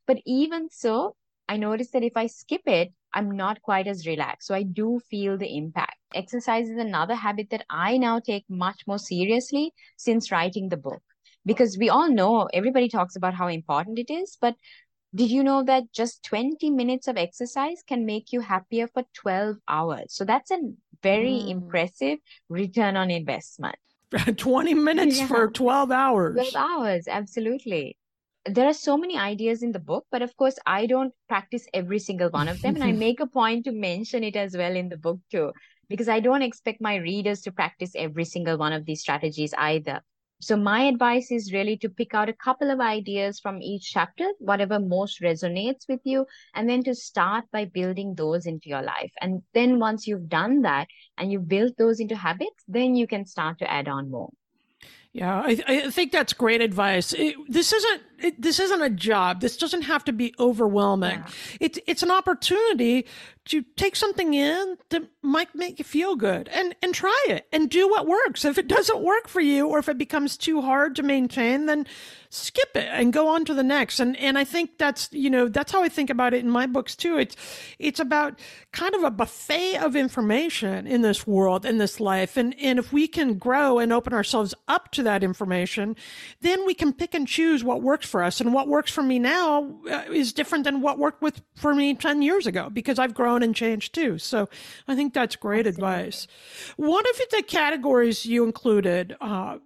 but 0.07 0.19
even 0.25 0.69
so, 0.71 1.17
I 1.49 1.57
notice 1.57 1.91
that 1.91 2.05
if 2.05 2.17
I 2.17 2.29
skip 2.29 2.63
it, 2.67 2.93
I'm 3.13 3.33
not 3.33 3.63
quite 3.63 3.89
as 3.89 4.07
relaxed. 4.07 4.47
So 4.47 4.55
I 4.55 4.63
do 4.63 5.01
feel 5.11 5.37
the 5.37 5.57
impact. 5.57 5.97
Exercise 6.15 6.69
is 6.69 6.79
another 6.79 7.17
habit 7.17 7.51
that 7.51 7.65
I 7.69 7.99
now 7.99 8.21
take 8.21 8.45
much 8.49 8.83
more 8.87 8.99
seriously 8.99 9.73
since 9.97 10.31
writing 10.31 10.69
the 10.69 10.77
book. 10.77 11.03
Because 11.45 11.77
we 11.79 11.89
all 11.89 12.13
know 12.13 12.49
everybody 12.53 12.89
talks 12.89 13.17
about 13.17 13.35
how 13.35 13.49
important 13.49 13.99
it 13.99 14.11
is, 14.11 14.39
but 14.41 14.55
did 15.17 15.31
you 15.31 15.43
know 15.43 15.65
that 15.65 15.93
just 15.93 16.23
20 16.25 16.71
minutes 16.71 17.09
of 17.09 17.17
exercise 17.17 17.83
can 17.87 18.07
make 18.07 18.33
you 18.33 18.41
happier 18.41 18.87
for 18.87 19.03
12 19.15 19.57
hours? 19.67 20.07
So 20.11 20.25
that's 20.25 20.51
a 20.51 20.59
very 21.03 21.41
mm. 21.41 21.51
impressive 21.51 22.19
return 22.49 22.97
on 22.97 23.11
investment. 23.11 23.77
20 24.37 24.75
minutes 24.75 25.19
yeah. 25.19 25.27
for 25.27 25.51
12 25.51 25.91
hours. 25.91 26.35
12 26.35 26.55
hours, 26.55 27.09
absolutely 27.09 27.97
there 28.49 28.67
are 28.67 28.73
so 28.73 28.97
many 28.97 29.19
ideas 29.19 29.63
in 29.63 29.73
the 29.73 29.79
book, 29.79 30.07
but 30.11 30.23
of 30.23 30.37
course, 30.37 30.57
I 30.67 30.87
don't 30.87 31.13
practice 31.29 31.67
every 31.75 31.99
single 31.99 32.31
one 32.31 32.49
of 32.49 32.63
them. 32.63 32.77
and 32.77 32.85
I 32.85 32.93
make 33.07 33.21
a 33.21 33.27
point 33.27 33.65
to 33.65 33.73
mention 33.73 34.23
it 34.25 34.37
as 34.37 34.57
well 34.57 34.77
in 34.77 34.89
the 34.89 34.97
book, 34.97 35.19
too, 35.31 35.53
because 35.89 36.09
I 36.09 36.21
don't 36.21 36.43
expect 36.43 36.81
my 36.81 36.97
readers 36.97 37.41
to 37.43 37.53
practice 37.53 37.93
every 37.97 38.25
single 38.25 38.57
one 38.57 38.73
of 38.73 38.85
these 38.85 39.01
strategies 39.01 39.53
either. 39.59 40.01
So, 40.41 40.57
my 40.57 40.83
advice 40.83 41.33
is 41.33 41.53
really 41.53 41.77
to 41.79 41.89
pick 41.89 42.15
out 42.15 42.29
a 42.29 42.35
couple 42.35 42.71
of 42.71 42.81
ideas 42.81 43.41
from 43.41 43.63
each 43.63 43.91
chapter, 43.93 44.31
whatever 44.39 44.79
most 44.79 45.23
resonates 45.23 45.89
with 45.89 46.01
you, 46.05 46.27
and 46.55 46.69
then 46.69 46.83
to 46.85 46.95
start 46.95 47.45
by 47.51 47.65
building 47.65 48.15
those 48.15 48.47
into 48.47 48.69
your 48.69 48.83
life. 48.83 49.13
And 49.21 49.43
then, 49.55 49.79
once 49.79 50.07
you've 50.07 50.29
done 50.29 50.63
that 50.63 50.89
and 51.17 51.33
you've 51.33 51.49
built 51.49 51.77
those 51.79 52.01
into 52.01 52.17
habits, 52.17 52.65
then 52.69 52.95
you 52.95 53.07
can 53.07 53.25
start 53.25 53.59
to 53.61 53.71
add 53.71 53.89
on 53.89 54.11
more. 54.11 54.31
Yeah, 55.13 55.41
I, 55.41 55.63
I 55.67 55.91
think 55.91 56.13
that's 56.13 56.35
great 56.35 56.61
advice. 56.61 57.15
It, 57.15 57.37
this 57.49 57.73
isn't 57.73 58.03
it, 58.23 58.41
this 58.41 58.59
isn't 58.61 58.83
a 58.83 58.91
job. 58.91 59.41
This 59.41 59.57
doesn't 59.57 59.83
have 59.83 60.05
to 60.05 60.13
be 60.13 60.35
overwhelming. 60.39 61.19
Yeah. 61.19 61.31
It's 61.61 61.79
it's 61.87 62.03
an 62.03 62.11
opportunity 62.11 63.07
to 63.47 63.63
take 63.77 63.95
something 63.95 64.35
in 64.35 64.77
that 64.91 65.05
might 65.23 65.55
make 65.55 65.79
you 65.79 65.85
feel 65.85 66.17
good 66.17 66.49
and 66.49 66.75
and 66.83 66.95
try 66.95 67.25
it 67.29 67.47
and 67.53 67.71
do 67.71 67.89
what 67.89 68.07
works. 68.07 68.45
If 68.45 68.59
it 68.59 68.69
doesn't 68.69 69.03
work 69.03 69.29
for 69.29 69.41
you 69.41 69.69
or 69.69 69.79
if 69.79 69.89
it 69.89 69.99
becomes 69.99 70.37
too 70.37 70.61
hard 70.61 70.97
to 70.97 71.03
maintain, 71.03 71.67
then 71.67 71.87
skip 72.29 72.71
it 72.75 72.89
and 72.91 73.13
go 73.13 73.29
on 73.29 73.45
to 73.45 73.55
the 73.55 73.63
next. 73.63 74.01
And 74.01 74.17
and 74.17 74.37
I 74.37 74.45
think 74.45 74.79
that's 74.79 75.09
you 75.13 75.31
know 75.31 75.49
that's 75.49 75.73
how 75.73 75.83
I 75.83 75.89
think 75.89 76.11
about 76.11 76.35
it 76.35 76.45
in 76.45 76.51
my 76.51 76.67
books 76.67 76.97
too. 76.97 77.19
It's 77.19 77.37
it's 77.79 78.01
about 78.01 78.39
kind 78.73 78.95
of 78.95 79.05
a 79.05 79.11
buffet 79.11 79.79
of 79.79 79.95
information 79.95 80.87
in 80.87 81.03
this 81.03 81.27
world 81.27 81.65
in 81.65 81.79
this 81.79 82.01
life, 82.01 82.37
and 82.37 82.55
and 82.61 82.79
if 82.79 82.93
we 82.93 83.07
can 83.07 83.39
grow 83.39 83.79
and 83.79 83.93
open 83.93 84.13
ourselves 84.13 84.55
up 84.67 84.91
to 84.93 85.03
that 85.05 85.23
information, 85.23 85.97
then 86.41 86.67
we 86.67 86.75
can 86.75 86.93
pick 86.93 87.15
and 87.15 87.29
choose 87.29 87.63
what 87.63 87.83
works 87.83 88.06
for 88.07 88.23
us. 88.23 88.41
And 88.41 88.55
what 88.55 88.69
works 88.69 88.91
for 88.91 89.03
me 89.03 89.19
now 89.19 89.79
uh, 89.91 90.05
is 90.11 90.33
different 90.33 90.65
than 90.65 90.81
what 90.81 90.99
worked 90.99 91.23
with 91.23 91.43
for 91.57 91.75
me 91.75 91.95
ten 91.95 92.23
years 92.23 92.47
ago 92.47 92.71
because 92.71 92.99
I've 92.99 93.15
grown 93.15 93.43
and 93.43 93.55
changed 93.55 93.95
too. 93.95 94.19
So 94.19 94.49
I 94.89 94.95
think 94.95 95.13
that's 95.13 95.37
great 95.37 95.67
Absolutely. 95.67 95.95
advice. 95.95 96.27
One 96.77 97.05
of 97.11 97.21
the 97.31 97.43
categories 97.43 98.27
you 98.27 98.45
included. 98.45 99.17
Uh, 99.21 99.59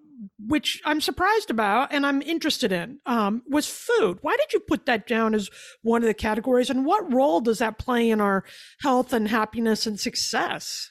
which 0.46 0.80
I'm 0.84 1.00
surprised 1.00 1.50
about 1.50 1.92
and 1.92 2.04
I'm 2.04 2.22
interested 2.22 2.72
in, 2.72 2.98
um, 3.06 3.42
was 3.48 3.66
food. 3.66 4.18
Why 4.20 4.36
did 4.36 4.52
you 4.52 4.60
put 4.60 4.86
that 4.86 5.06
down 5.06 5.34
as 5.34 5.48
one 5.82 6.02
of 6.02 6.08
the 6.08 6.14
categories, 6.14 6.70
and 6.70 6.84
what 6.84 7.10
role 7.12 7.40
does 7.40 7.58
that 7.58 7.78
play 7.78 8.10
in 8.10 8.20
our 8.20 8.44
health 8.80 9.12
and 9.12 9.28
happiness 9.28 9.86
and 9.86 9.98
success? 9.98 10.90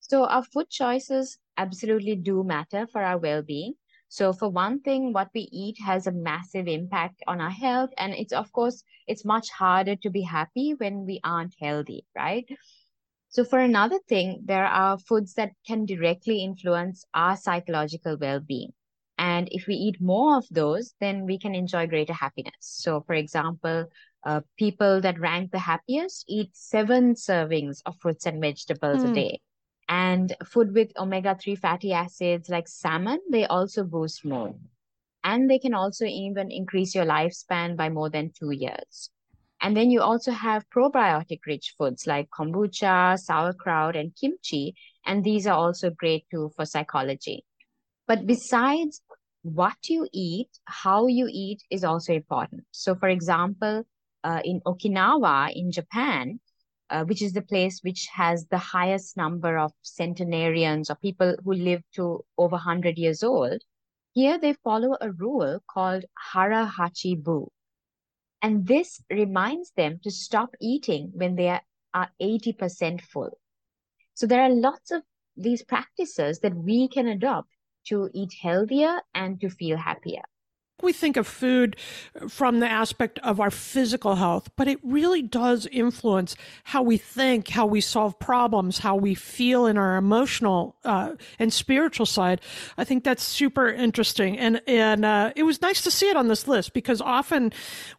So, 0.00 0.24
our 0.24 0.42
food 0.42 0.70
choices 0.70 1.38
absolutely 1.56 2.16
do 2.16 2.42
matter 2.44 2.86
for 2.86 3.02
our 3.02 3.18
well 3.18 3.42
being. 3.42 3.74
So, 4.14 4.32
for 4.32 4.48
one 4.48 4.78
thing, 4.78 5.12
what 5.12 5.30
we 5.34 5.48
eat 5.50 5.76
has 5.84 6.06
a 6.06 6.12
massive 6.12 6.68
impact 6.68 7.20
on 7.26 7.40
our 7.40 7.50
health. 7.50 7.90
And 7.98 8.14
it's, 8.14 8.32
of 8.32 8.52
course, 8.52 8.84
it's 9.08 9.24
much 9.24 9.50
harder 9.50 9.96
to 9.96 10.08
be 10.08 10.22
happy 10.22 10.74
when 10.74 11.04
we 11.04 11.18
aren't 11.24 11.56
healthy, 11.60 12.06
right? 12.14 12.46
So, 13.30 13.44
for 13.44 13.58
another 13.58 13.98
thing, 14.08 14.42
there 14.44 14.66
are 14.66 15.00
foods 15.00 15.34
that 15.34 15.50
can 15.66 15.84
directly 15.84 16.44
influence 16.44 17.04
our 17.12 17.36
psychological 17.36 18.16
well 18.16 18.38
being. 18.38 18.72
And 19.18 19.48
if 19.50 19.66
we 19.66 19.74
eat 19.74 20.00
more 20.00 20.36
of 20.36 20.46
those, 20.48 20.94
then 21.00 21.26
we 21.26 21.36
can 21.36 21.56
enjoy 21.56 21.88
greater 21.88 22.12
happiness. 22.12 22.54
So, 22.60 23.00
for 23.00 23.14
example, 23.14 23.86
uh, 24.24 24.42
people 24.56 25.00
that 25.00 25.18
rank 25.18 25.50
the 25.50 25.58
happiest 25.58 26.24
eat 26.28 26.50
seven 26.52 27.14
servings 27.14 27.82
of 27.84 27.96
fruits 28.00 28.26
and 28.26 28.40
vegetables 28.40 29.00
mm. 29.00 29.06
a 29.06 29.08
hmm. 29.08 29.14
day. 29.14 29.40
And 29.88 30.34
food 30.44 30.74
with 30.74 30.92
omega 30.96 31.36
3 31.40 31.56
fatty 31.56 31.92
acids 31.92 32.48
like 32.48 32.68
salmon, 32.68 33.20
they 33.30 33.44
also 33.46 33.84
boost 33.84 34.24
mood. 34.24 34.54
And 35.22 35.50
they 35.50 35.58
can 35.58 35.74
also 35.74 36.04
even 36.04 36.50
increase 36.50 36.94
your 36.94 37.04
lifespan 37.04 37.76
by 37.76 37.88
more 37.88 38.10
than 38.10 38.32
two 38.38 38.50
years. 38.50 39.10
And 39.60 39.74
then 39.74 39.90
you 39.90 40.02
also 40.02 40.30
have 40.30 40.68
probiotic 40.68 41.40
rich 41.46 41.74
foods 41.78 42.06
like 42.06 42.28
kombucha, 42.28 43.18
sauerkraut, 43.18 43.96
and 43.96 44.14
kimchi. 44.14 44.74
And 45.06 45.24
these 45.24 45.46
are 45.46 45.56
also 45.56 45.90
great 45.90 46.26
too 46.30 46.50
for 46.54 46.66
psychology. 46.66 47.44
But 48.06 48.26
besides 48.26 49.00
what 49.42 49.76
you 49.88 50.06
eat, 50.12 50.48
how 50.66 51.06
you 51.06 51.28
eat 51.30 51.62
is 51.70 51.84
also 51.84 52.12
important. 52.12 52.64
So, 52.72 52.94
for 52.94 53.08
example, 53.08 53.84
uh, 54.22 54.40
in 54.44 54.60
Okinawa 54.66 55.54
in 55.54 55.70
Japan, 55.70 56.40
uh, 56.94 57.04
which 57.04 57.20
is 57.20 57.32
the 57.32 57.42
place 57.42 57.80
which 57.82 58.06
has 58.06 58.46
the 58.46 58.58
highest 58.58 59.16
number 59.16 59.58
of 59.58 59.72
centenarians 59.82 60.90
or 60.90 60.94
people 60.94 61.34
who 61.44 61.52
live 61.52 61.82
to 61.92 62.24
over 62.38 62.54
100 62.54 62.96
years 62.96 63.24
old, 63.24 63.60
here 64.12 64.38
they 64.38 64.52
follow 64.52 64.96
a 65.00 65.10
rule 65.10 65.58
called 65.68 66.04
hara 66.32 66.72
hachi 66.78 67.20
bu, 67.20 67.48
and 68.42 68.68
this 68.68 69.02
reminds 69.10 69.72
them 69.72 69.98
to 70.04 70.10
stop 70.10 70.50
eating 70.60 71.10
when 71.14 71.34
they 71.34 71.48
are, 71.48 71.62
are 71.94 72.10
80% 72.22 73.00
full. 73.00 73.36
So 74.14 74.28
there 74.28 74.42
are 74.42 74.54
lots 74.54 74.92
of 74.92 75.02
these 75.36 75.64
practices 75.64 76.38
that 76.40 76.54
we 76.54 76.86
can 76.86 77.08
adopt 77.08 77.48
to 77.88 78.08
eat 78.14 78.32
healthier 78.40 79.00
and 79.14 79.40
to 79.40 79.50
feel 79.50 79.76
happier 79.76 80.22
we 80.82 80.92
think 80.92 81.16
of 81.16 81.26
food 81.26 81.76
from 82.28 82.60
the 82.60 82.70
aspect 82.70 83.18
of 83.20 83.40
our 83.40 83.50
physical 83.50 84.16
health, 84.16 84.50
but 84.56 84.68
it 84.68 84.78
really 84.82 85.22
does 85.22 85.66
influence 85.66 86.36
how 86.64 86.82
we 86.82 86.96
think, 86.96 87.48
how 87.48 87.66
we 87.66 87.80
solve 87.80 88.18
problems, 88.18 88.78
how 88.78 88.96
we 88.96 89.14
feel 89.14 89.66
in 89.66 89.78
our 89.78 89.96
emotional 89.96 90.76
uh, 90.84 91.12
and 91.38 91.52
spiritual 91.52 92.06
side. 92.06 92.40
I 92.76 92.84
think 92.84 93.04
that's 93.04 93.22
super 93.22 93.68
interesting, 93.68 94.38
and 94.38 94.60
and 94.66 95.04
uh, 95.04 95.32
it 95.36 95.44
was 95.44 95.62
nice 95.62 95.82
to 95.82 95.90
see 95.90 96.08
it 96.08 96.16
on 96.16 96.28
this 96.28 96.48
list 96.48 96.72
because 96.74 97.00
often 97.00 97.52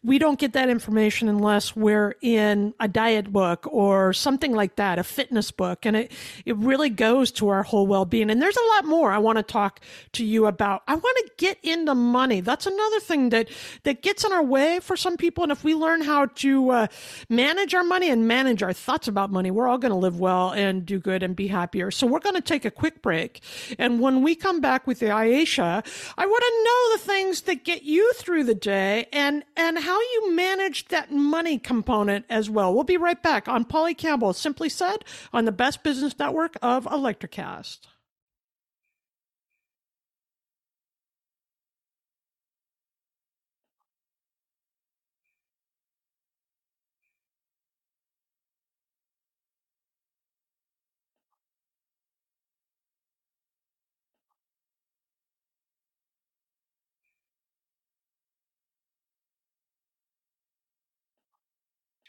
we 0.03 0.19
don't 0.19 0.39
get 0.39 0.53
that 0.53 0.69
information 0.69 1.29
unless 1.29 1.75
we're 1.75 2.15
in 2.21 2.73
a 2.79 2.87
diet 2.87 3.31
book 3.31 3.65
or 3.71 4.13
something 4.13 4.53
like 4.53 4.75
that, 4.75 4.99
a 4.99 5.03
fitness 5.03 5.49
book, 5.51 5.85
and 5.85 5.95
it 5.95 6.11
it 6.45 6.55
really 6.57 6.89
goes 6.89 7.31
to 7.31 7.49
our 7.49 7.63
whole 7.63 7.87
well 7.87 8.05
being. 8.05 8.29
And 8.29 8.41
there's 8.41 8.57
a 8.57 8.67
lot 8.75 8.85
more 8.85 9.11
I 9.11 9.17
want 9.17 9.37
to 9.37 9.43
talk 9.43 9.79
to 10.13 10.25
you 10.25 10.45
about. 10.45 10.83
I 10.87 10.95
want 10.95 11.17
to 11.17 11.31
get 11.37 11.57
into 11.63 11.95
money. 11.95 12.41
That's 12.41 12.64
That's 12.65 12.75
another 12.75 12.99
thing 12.99 13.29
that 13.29 13.49
that 13.83 14.01
gets 14.01 14.23
in 14.23 14.33
our 14.33 14.43
way 14.43 14.79
for 14.79 14.97
some 14.97 15.17
people. 15.17 15.43
And 15.43 15.51
if 15.51 15.63
we 15.63 15.75
learn 15.75 16.01
how 16.01 16.25
to 16.25 16.69
uh, 16.71 16.87
manage 17.29 17.75
our 17.75 17.83
money 17.83 18.09
and 18.09 18.27
manage 18.27 18.63
our 18.63 18.73
thoughts 18.73 19.07
about 19.07 19.31
money, 19.31 19.51
we're 19.51 19.67
all 19.67 19.77
going 19.77 19.91
to 19.91 19.97
live 19.97 20.19
well 20.19 20.51
and 20.51 20.83
do 20.83 20.99
good 20.99 21.21
and 21.21 21.35
be 21.35 21.47
happier. 21.47 21.91
So 21.91 22.07
we're 22.07 22.19
going 22.19 22.35
to 22.35 22.41
take 22.41 22.65
a 22.65 22.71
quick 22.71 23.03
break, 23.03 23.43
and 23.77 23.99
when 23.99 24.23
we 24.23 24.33
come 24.35 24.61
back 24.61 24.87
with 24.87 24.99
the 24.99 25.11
Ayesha, 25.11 25.83
I 26.17 26.25
want 26.25 26.43
to 26.43 26.63
know 26.63 26.97
the 26.97 27.13
things 27.13 27.41
that 27.41 27.63
get 27.63 27.83
you 27.83 28.11
through 28.13 28.45
the 28.45 28.55
day 28.55 29.07
and 29.13 29.43
and 29.55 29.77
how 29.77 29.99
you 29.99 30.35
manage 30.35 30.87
that 30.87 31.11
money 31.11 31.59
component 31.59 32.25
as 32.29 32.49
well. 32.49 32.73
We'll 32.73 32.83
be 32.83 32.97
right 32.97 33.21
back 33.21 33.47
on 33.47 33.65
Polly 33.65 33.93
Campbell, 33.93 34.33
simply 34.33 34.69
said, 34.69 35.05
on 35.31 35.45
the 35.45 35.51
Best 35.51 35.83
Business 35.83 36.17
Network 36.17 36.57
of 36.63 36.85
Electricast. 36.85 37.79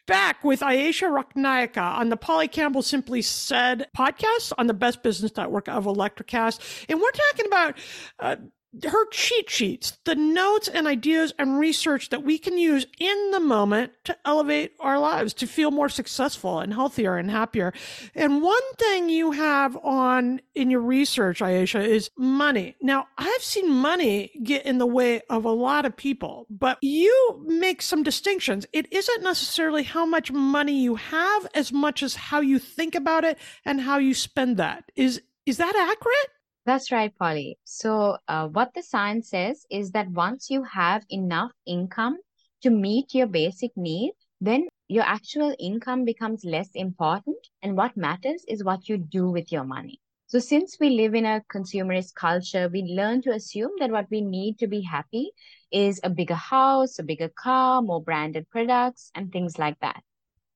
Back 0.06 0.44
with 0.44 0.62
Ayesha 0.62 1.06
Ratnayake 1.06 1.76
on 1.76 2.10
the 2.10 2.16
Polly 2.16 2.46
Campbell 2.46 2.82
Simply 2.82 3.22
Said 3.22 3.88
podcast 3.96 4.52
on 4.56 4.68
the 4.68 4.75
Best 4.75 5.02
Business 5.02 5.36
Network 5.36 5.68
of 5.68 5.84
Electricast. 5.84 6.60
And 6.88 7.00
we're 7.00 7.10
talking 7.10 7.46
about 7.46 7.75
uh, 8.20 8.36
her 8.85 9.06
cheat 9.11 9.50
sheets, 9.50 9.99
the 10.04 10.14
notes 10.14 10.68
and 10.68 10.87
ideas 10.87 11.33
and 11.38 11.59
research 11.59 12.11
that 12.11 12.23
we 12.23 12.38
can 12.38 12.59
use 12.59 12.87
in 12.99 13.30
the 13.30 13.40
moment 13.40 13.92
to 14.04 14.16
elevate 14.25 14.73
our 14.80 14.99
lives, 14.99 15.33
to 15.35 15.47
feel 15.47 15.71
more 15.71 15.88
successful 15.88 16.61
and 16.61 16.73
healthier 16.75 17.16
and 17.16 17.30
happier. 17.30 17.73
And 18.14 18.42
one 18.42 18.75
thing 18.78 19.09
you 19.09 19.33
have 19.33 19.76
on 19.83 20.40
in 20.54 20.71
your 20.71 20.80
research, 20.80 21.42
Ayesha, 21.42 21.80
is 21.80 22.11
money. 22.16 22.76
Now, 22.80 23.09
I've 23.18 23.42
seen 23.42 23.71
money 23.71 24.33
get 24.42 24.66
in 24.66 24.78
the 24.78 24.87
way 24.87 25.23
of 25.30 25.45
a 25.45 25.50
lot 25.50 25.85
of 25.85 25.97
people, 25.97 26.47
but 26.50 26.78
you 26.83 27.42
make 27.47 27.83
some 27.83 28.02
distinctions. 28.02 28.66
It 28.73 28.92
isn't 28.92 29.23
necessarily 29.23 29.83
how 29.83 30.06
much 30.06 30.33
money 30.33 30.80
you 30.80 30.97
have 30.97 31.47
as 31.54 31.73
much 31.73 32.02
as 32.02 32.14
how 32.14 32.40
you 32.40 32.59
think 32.59 32.95
about 32.95 33.25
it 33.25 33.38
and 33.64 33.80
how 33.80 33.99
you 33.99 34.14
spend 34.14 34.56
that. 34.56 34.90
Is 34.97 35.23
is 35.47 35.59
that 35.59 35.76
accurate? 35.76 36.36
That's 36.66 36.92
right, 36.92 37.16
Polly. 37.16 37.58
So, 37.64 38.18
uh, 38.28 38.49
what 38.49 38.75
the 38.75 38.82
science 38.82 39.30
says 39.30 39.64
is 39.70 39.92
that 39.92 40.11
once 40.11 40.50
you 40.50 40.64
have 40.64 41.06
enough 41.08 41.52
income 41.64 42.18
to 42.61 42.68
meet 42.68 43.14
your 43.14 43.26
basic 43.26 43.75
needs, 43.75 44.26
then 44.38 44.68
your 44.87 45.04
actual 45.04 45.54
income 45.58 46.04
becomes 46.04 46.44
less 46.44 46.68
important. 46.75 47.38
And 47.62 47.75
what 47.75 47.96
matters 47.96 48.44
is 48.49 48.62
what 48.62 48.87
you 48.87 48.99
do 48.99 49.30
with 49.30 49.50
your 49.50 49.64
money. 49.64 49.99
So, 50.26 50.38
since 50.40 50.76
we 50.78 50.90
live 50.90 51.14
in 51.14 51.25
a 51.25 51.42
consumerist 51.50 52.14
culture, 52.16 52.68
we 52.68 52.82
learn 52.82 53.23
to 53.23 53.30
assume 53.32 53.73
that 53.78 53.90
what 53.90 54.11
we 54.11 54.20
need 54.20 54.58
to 54.58 54.66
be 54.66 54.82
happy 54.82 55.30
is 55.73 56.00
a 56.04 56.11
bigger 56.11 56.35
house, 56.35 56.99
a 56.99 57.02
bigger 57.02 57.30
car, 57.30 57.80
more 57.80 58.02
branded 58.02 58.50
products, 58.50 59.11
and 59.14 59.32
things 59.32 59.58
like 59.58 59.78
that. 59.80 60.02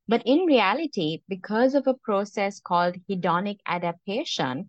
But 0.06 0.22
in 0.26 0.40
reality, 0.44 1.22
because 1.26 1.74
of 1.74 1.86
a 1.86 1.94
process 1.94 2.60
called 2.60 2.96
hedonic 3.08 3.60
adaptation, 3.64 4.68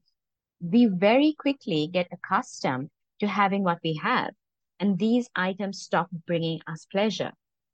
we 0.61 0.85
very 0.85 1.33
quickly 1.37 1.89
get 1.91 2.07
accustomed 2.11 2.89
to 3.19 3.27
having 3.27 3.63
what 3.63 3.79
we 3.83 3.95
have. 3.95 4.31
And 4.79 4.97
these 4.97 5.29
items 5.35 5.81
stop 5.81 6.09
bringing 6.25 6.61
us 6.67 6.85
pleasure. 6.91 7.31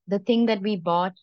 The 0.08 0.20
thing 0.20 0.46
that 0.48 0.62
we 0.62 0.76
bought, 0.76 1.14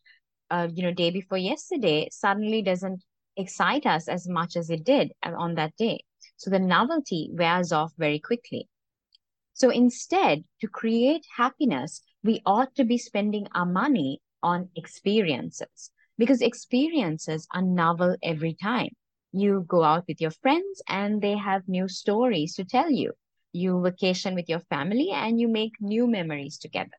uh, 0.50 0.68
you 0.73 0.83
know, 0.83 0.92
day 0.92 1.11
before 1.11 1.38
yesterday 1.38 2.09
suddenly 2.11 2.62
doesn't 2.62 3.02
excite 3.37 3.87
us 3.87 4.09
as 4.09 4.28
much 4.28 4.56
as 4.56 4.71
it 4.71 4.85
did 4.85 5.12
on 5.23 5.54
that 5.56 5.76
day. 5.76 6.04
So 6.37 6.50
the 6.50 6.59
novelty 6.59 7.30
wears 7.33 7.73
off 7.73 7.92
very 7.99 8.18
quickly. 8.18 8.68
So 9.52 9.71
instead, 9.71 10.44
to 10.61 10.68
create 10.68 11.26
happiness, 11.37 12.02
we 12.23 12.42
ought 12.44 12.75
to 12.75 12.85
be 12.85 12.99
spending 12.99 13.47
our 13.54 13.66
money 13.66 14.21
on 14.42 14.68
experiences 14.76 15.90
because 16.18 16.42
experiences 16.42 17.46
are 17.53 17.62
novel 17.62 18.16
every 18.22 18.55
time. 18.55 18.90
You 19.37 19.64
go 19.66 19.83
out 19.83 20.05
with 20.07 20.20
your 20.20 20.31
friends 20.31 20.81
and 20.88 21.20
they 21.20 21.37
have 21.37 21.66
new 21.66 21.88
stories 21.88 22.55
to 22.55 22.64
tell 22.64 22.88
you. 22.88 23.14
You 23.53 23.83
vacation 23.83 24.37
with 24.37 24.49
your 24.49 24.61
family 24.61 25.11
and 25.11 25.40
you 25.40 25.49
make 25.49 25.73
new 25.81 26.07
memories 26.07 26.57
together. 26.57 26.97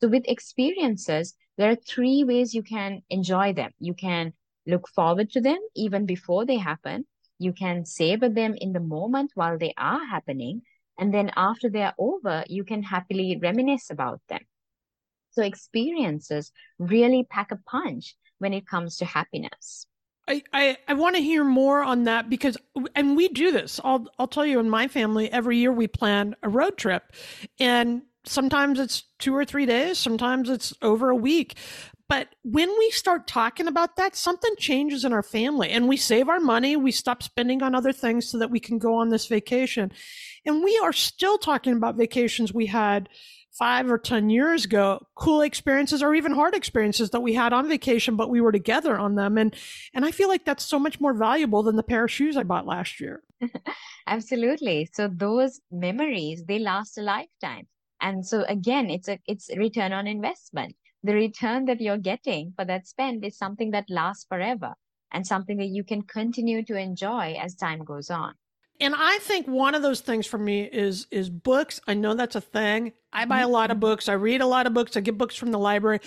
So 0.00 0.08
with 0.08 0.24
experiences, 0.28 1.34
there 1.58 1.70
are 1.70 1.76
three 1.76 2.24
ways 2.24 2.54
you 2.54 2.62
can 2.62 3.02
enjoy 3.10 3.52
them. 3.52 3.72
You 3.80 3.92
can 3.92 4.32
look 4.66 4.88
forward 4.88 5.30
to 5.32 5.42
them 5.42 5.58
even 5.76 6.06
before 6.06 6.46
they 6.46 6.56
happen. 6.56 7.06
You 7.38 7.52
can 7.52 7.84
savor 7.84 8.30
them 8.30 8.54
in 8.56 8.72
the 8.72 8.80
moment 8.80 9.32
while 9.34 9.58
they 9.58 9.74
are 9.76 10.06
happening. 10.06 10.62
And 10.98 11.12
then 11.12 11.32
after 11.36 11.68
they 11.68 11.82
are 11.82 11.94
over, 11.98 12.44
you 12.48 12.64
can 12.64 12.82
happily 12.82 13.38
reminisce 13.42 13.90
about 13.90 14.22
them. 14.28 14.40
So 15.32 15.42
experiences 15.42 16.52
really 16.78 17.24
pack 17.24 17.50
a 17.52 17.56
punch 17.56 18.16
when 18.38 18.54
it 18.54 18.66
comes 18.66 18.96
to 18.98 19.04
happiness. 19.04 19.87
I, 20.28 20.42
I, 20.52 20.76
I 20.86 20.94
want 20.94 21.16
to 21.16 21.22
hear 21.22 21.42
more 21.42 21.82
on 21.82 22.04
that 22.04 22.28
because 22.28 22.56
and 22.94 23.16
we 23.16 23.28
do 23.28 23.50
this. 23.50 23.80
I'll 23.82 24.06
I'll 24.18 24.28
tell 24.28 24.46
you 24.46 24.60
in 24.60 24.68
my 24.68 24.86
family 24.88 25.32
every 25.32 25.56
year 25.56 25.72
we 25.72 25.86
plan 25.86 26.36
a 26.42 26.48
road 26.48 26.76
trip 26.76 27.12
and 27.58 28.02
sometimes 28.24 28.78
it's 28.78 29.04
2 29.20 29.34
or 29.34 29.44
3 29.44 29.64
days, 29.64 29.98
sometimes 29.98 30.50
it's 30.50 30.74
over 30.82 31.08
a 31.08 31.16
week. 31.16 31.56
But 32.08 32.28
when 32.42 32.70
we 32.78 32.90
start 32.90 33.26
talking 33.26 33.66
about 33.66 33.96
that, 33.96 34.16
something 34.16 34.54
changes 34.56 35.04
in 35.04 35.12
our 35.12 35.22
family 35.22 35.70
and 35.70 35.88
we 35.88 35.98
save 35.98 36.28
our 36.28 36.40
money, 36.40 36.74
we 36.74 36.90
stop 36.90 37.22
spending 37.22 37.62
on 37.62 37.74
other 37.74 37.92
things 37.92 38.28
so 38.30 38.38
that 38.38 38.50
we 38.50 38.60
can 38.60 38.78
go 38.78 38.94
on 38.94 39.10
this 39.10 39.26
vacation. 39.26 39.92
And 40.46 40.64
we 40.64 40.78
are 40.82 40.92
still 40.92 41.36
talking 41.36 41.74
about 41.74 41.96
vacations 41.96 42.52
we 42.52 42.66
had 42.66 43.10
five 43.58 43.90
or 43.90 43.98
10 43.98 44.30
years 44.30 44.64
ago, 44.64 45.04
cool 45.16 45.40
experiences 45.40 46.02
or 46.02 46.14
even 46.14 46.32
hard 46.32 46.54
experiences 46.54 47.10
that 47.10 47.20
we 47.20 47.34
had 47.34 47.52
on 47.52 47.68
vacation, 47.68 48.14
but 48.14 48.30
we 48.30 48.40
were 48.40 48.52
together 48.52 48.96
on 48.96 49.16
them. 49.16 49.36
And, 49.36 49.54
and 49.92 50.04
I 50.04 50.12
feel 50.12 50.28
like 50.28 50.44
that's 50.44 50.64
so 50.64 50.78
much 50.78 51.00
more 51.00 51.12
valuable 51.12 51.62
than 51.64 51.76
the 51.76 51.82
pair 51.82 52.04
of 52.04 52.10
shoes 52.10 52.36
I 52.36 52.44
bought 52.44 52.66
last 52.66 53.00
year. 53.00 53.22
Absolutely. 54.06 54.88
So 54.92 55.08
those 55.08 55.60
memories, 55.72 56.44
they 56.46 56.60
last 56.60 56.98
a 56.98 57.02
lifetime. 57.02 57.66
And 58.00 58.24
so 58.24 58.44
again, 58.48 58.90
it's 58.90 59.08
a, 59.08 59.18
it's 59.26 59.50
return 59.56 59.92
on 59.92 60.06
investment. 60.06 60.76
The 61.02 61.14
return 61.14 61.64
that 61.66 61.80
you're 61.80 61.98
getting 61.98 62.52
for 62.56 62.64
that 62.64 62.86
spend 62.86 63.24
is 63.24 63.36
something 63.36 63.72
that 63.72 63.90
lasts 63.90 64.26
forever 64.28 64.74
and 65.12 65.26
something 65.26 65.56
that 65.58 65.66
you 65.66 65.82
can 65.82 66.02
continue 66.02 66.64
to 66.64 66.76
enjoy 66.76 67.36
as 67.40 67.54
time 67.54 67.84
goes 67.84 68.10
on 68.10 68.34
and 68.80 68.94
I 68.96 69.18
think 69.18 69.46
one 69.46 69.74
of 69.74 69.82
those 69.82 70.00
things 70.00 70.26
for 70.26 70.38
me 70.38 70.62
is 70.62 71.06
is 71.10 71.30
books. 71.30 71.80
I 71.86 71.94
know 71.94 72.14
that's 72.14 72.36
a 72.36 72.40
thing. 72.40 72.92
I 73.12 73.24
buy 73.24 73.40
a 73.40 73.44
mm-hmm. 73.44 73.52
lot 73.52 73.70
of 73.70 73.80
books. 73.80 74.08
I 74.08 74.12
read 74.12 74.40
a 74.40 74.46
lot 74.46 74.66
of 74.66 74.74
books. 74.74 74.96
I 74.96 75.00
get 75.00 75.16
books 75.16 75.34
from 75.34 75.50
the 75.50 75.58
library. 75.58 76.00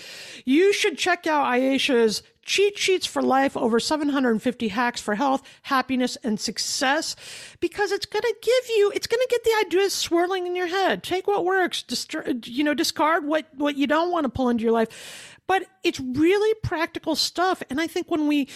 You 0.44 0.72
should 0.72 0.96
check 0.96 1.26
out 1.26 1.44
Ayesha's 1.46 2.22
Cheat 2.42 2.78
Sheets 2.78 3.06
for 3.06 3.22
Life 3.22 3.56
over 3.56 3.80
750 3.80 4.68
hacks 4.68 5.00
for 5.00 5.16
health, 5.16 5.42
happiness, 5.62 6.16
and 6.22 6.38
success 6.38 7.16
because 7.60 7.92
it's 7.92 8.06
going 8.06 8.22
to 8.22 8.34
give 8.40 8.76
you, 8.76 8.92
it's 8.94 9.06
going 9.06 9.20
to 9.20 9.28
get 9.30 9.44
the 9.44 9.66
ideas 9.66 9.92
swirling 9.92 10.46
in 10.46 10.56
your 10.56 10.68
head. 10.68 11.02
Take 11.02 11.26
what 11.26 11.44
works, 11.44 11.82
dist- 11.82 12.14
you 12.44 12.64
know, 12.64 12.74
discard 12.74 13.24
what, 13.24 13.46
what 13.56 13.76
you 13.76 13.86
don't 13.86 14.10
want 14.10 14.24
to 14.24 14.28
pull 14.28 14.48
into 14.48 14.62
your 14.62 14.72
life. 14.72 15.38
But 15.46 15.66
it's 15.82 16.00
really 16.00 16.54
practical 16.62 17.16
stuff. 17.16 17.62
And 17.68 17.80
I 17.80 17.86
think 17.86 18.10
when 18.10 18.26
we 18.28 18.48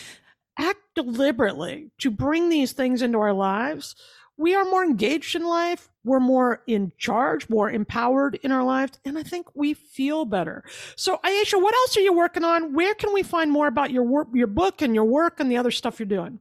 act 0.59 0.81
deliberately 0.95 1.91
to 1.99 2.11
bring 2.11 2.49
these 2.49 2.73
things 2.73 3.03
into 3.03 3.19
our 3.19 3.33
lives, 3.33 3.95
we 4.39 4.55
are 4.55 4.65
more 4.65 4.85
engaged 4.85 5.35
in 5.35 5.47
life. 5.47 5.89
We're 6.05 6.21
more 6.21 6.63
in 6.67 6.93
charge, 6.99 7.49
more 7.49 7.71
empowered 7.71 8.39
in 8.43 8.53
our 8.53 8.63
lives. 8.63 8.99
And 9.05 9.19
I 9.19 9.23
think 9.23 9.49
we 9.55 9.75
feel 9.75 10.25
better. 10.25 10.63
So, 10.95 11.19
Ayesha, 11.25 11.59
what 11.59 11.75
else 11.75 11.97
are 11.97 12.03
you 12.03 12.13
working 12.13 12.45
on? 12.45 12.75
Where 12.75 12.95
can 12.95 13.13
we 13.13 13.23
find 13.23 13.51
more 13.51 13.67
about 13.67 13.91
your 13.91 14.03
work, 14.03 14.29
your 14.35 14.47
book 14.47 14.83
and 14.83 14.95
your 14.95 15.05
work 15.05 15.41
and 15.41 15.51
the 15.51 15.57
other 15.57 15.71
stuff 15.71 15.99
you're 15.99 16.07
doing? 16.07 16.39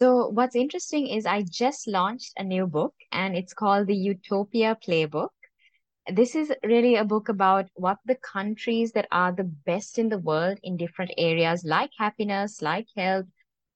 So, 0.00 0.28
what's 0.28 0.56
interesting 0.56 1.08
is 1.08 1.26
I 1.26 1.42
just 1.42 1.86
launched 1.88 2.32
a 2.36 2.44
new 2.44 2.66
book 2.66 2.94
and 3.10 3.36
it's 3.36 3.54
called 3.54 3.86
the 3.86 3.96
Utopia 3.96 4.78
Playbook. 4.86 5.28
This 6.12 6.34
is 6.34 6.52
really 6.64 6.96
a 6.96 7.04
book 7.04 7.28
about 7.28 7.66
what 7.74 7.98
the 8.04 8.16
countries 8.16 8.92
that 8.92 9.06
are 9.12 9.30
the 9.30 9.44
best 9.44 9.98
in 9.98 10.08
the 10.08 10.18
world 10.18 10.58
in 10.62 10.76
different 10.76 11.12
areas 11.18 11.64
like 11.64 11.90
happiness, 11.98 12.62
like 12.62 12.86
health, 12.96 13.26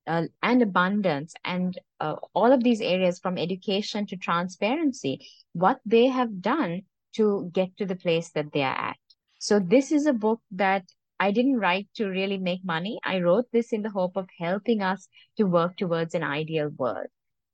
uh, 0.07 0.25
and 0.43 0.63
abundance 0.63 1.35
and 1.45 1.79
uh, 2.01 2.17
all 2.35 2.53
of 2.53 2.63
these 2.63 2.81
areas 2.81 3.19
from 3.19 3.39
education 3.39 4.07
to 4.07 4.17
transparency, 4.17 5.27
what 5.53 5.81
they 5.87 6.07
have 6.07 6.41
done 6.41 6.83
to 7.15 7.51
get 7.53 7.77
to 7.77 7.87
the 7.87 7.97
place 7.97 8.31
that 8.31 8.53
they 8.53 8.63
are 8.63 8.77
at. 8.91 8.97
So 9.39 9.59
this 9.61 9.91
is 9.93 10.07
a 10.07 10.13
book 10.13 10.41
that 10.53 10.85
I 11.19 11.31
didn't 11.31 11.59
write 11.59 11.89
to 11.97 12.07
really 12.09 12.39
make 12.39 12.65
money. 12.65 13.01
I 13.05 13.21
wrote 13.21 13.47
this 13.53 13.73
in 13.73 13.83
the 13.83 13.91
hope 13.91 14.17
of 14.17 14.29
helping 14.39 14.83
us 14.83 15.09
to 15.37 15.45
work 15.45 15.77
towards 15.77 16.15
an 16.15 16.23
ideal 16.23 16.69
world. 16.69 17.07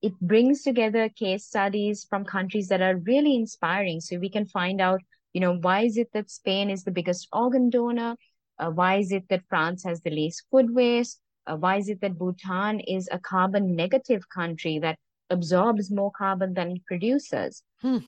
It 0.03 0.19
brings 0.21 0.63
together 0.63 1.09
case 1.09 1.47
studies 1.47 2.05
from 2.05 2.25
countries 2.25 2.69
that 2.69 2.83
are 2.83 2.97
really 2.99 3.35
inspiring 3.37 4.01
so 4.01 4.19
we 4.19 4.29
can 4.31 4.47
find 4.47 4.81
out 4.81 5.01
You 5.33 5.41
know, 5.41 5.57
why 5.57 5.85
is 5.85 5.97
it 5.97 6.13
that 6.13 6.31
Spain 6.31 6.69
is 6.71 6.85
the 6.85 6.91
biggest 6.91 7.29
organ 7.33 7.71
donor? 7.71 8.17
Uh, 8.59 8.71
why 8.71 8.97
is 8.99 9.13
it 9.13 9.29
that 9.31 9.49
France 9.49 9.83
has 9.85 10.03
the 10.03 10.11
least 10.11 10.45
food 10.51 10.75
waste? 10.75 11.22
Uh, 11.47 11.57
why 11.57 11.77
is 11.77 11.89
it 11.89 12.01
that 12.01 12.19
Bhutan 12.19 12.81
is 12.81 13.09
a 13.11 13.19
carbon 13.19 13.75
negative 13.75 14.29
country 14.29 14.79
that 14.79 14.99
absorbs 15.31 15.91
more 15.91 16.13
carbon 16.13 16.55
than 16.55 16.73
it 16.73 16.87
produces? 16.87 17.63
Hmm. 17.81 17.99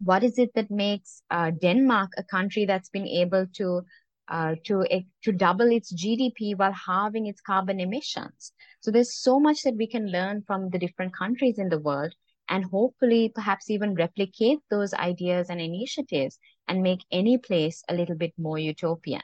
What 0.00 0.22
is 0.22 0.38
it 0.38 0.54
that 0.54 0.70
makes 0.70 1.22
uh, 1.30 1.50
Denmark 1.50 2.12
a 2.16 2.22
country 2.22 2.64
that's 2.64 2.88
been 2.88 3.06
able 3.06 3.46
to 3.54 3.82
uh, 4.28 4.54
to 4.64 4.86
to 5.22 5.32
double 5.32 5.72
its 5.72 5.92
GDP 5.92 6.54
while 6.54 6.72
halving 6.72 7.26
its 7.26 7.40
carbon 7.40 7.80
emissions? 7.80 8.52
So 8.80 8.90
there's 8.90 9.14
so 9.14 9.40
much 9.40 9.62
that 9.62 9.76
we 9.76 9.86
can 9.86 10.10
learn 10.10 10.42
from 10.46 10.70
the 10.70 10.78
different 10.78 11.16
countries 11.16 11.58
in 11.58 11.68
the 11.68 11.80
world, 11.80 12.14
and 12.48 12.64
hopefully, 12.64 13.32
perhaps 13.34 13.70
even 13.70 13.94
replicate 13.94 14.60
those 14.70 14.94
ideas 14.94 15.50
and 15.50 15.60
initiatives 15.60 16.38
and 16.68 16.82
make 16.82 17.04
any 17.10 17.36
place 17.38 17.82
a 17.88 17.94
little 17.94 18.16
bit 18.16 18.32
more 18.38 18.58
utopian. 18.58 19.22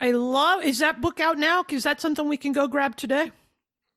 I 0.00 0.12
love. 0.12 0.62
Is 0.62 0.78
that 0.78 1.00
book 1.00 1.20
out 1.20 1.38
now? 1.38 1.64
Is 1.68 1.84
that 1.84 2.00
something 2.00 2.28
we 2.28 2.36
can 2.36 2.52
go 2.52 2.68
grab 2.68 2.96
today? 2.96 3.32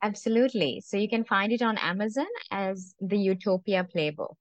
Absolutely. 0.01 0.81
So 0.83 0.97
you 0.97 1.07
can 1.07 1.23
find 1.23 1.51
it 1.51 1.61
on 1.61 1.77
Amazon 1.77 2.25
as 2.49 2.95
the 2.99 3.17
Utopia 3.17 3.87
Playbook. 3.95 4.33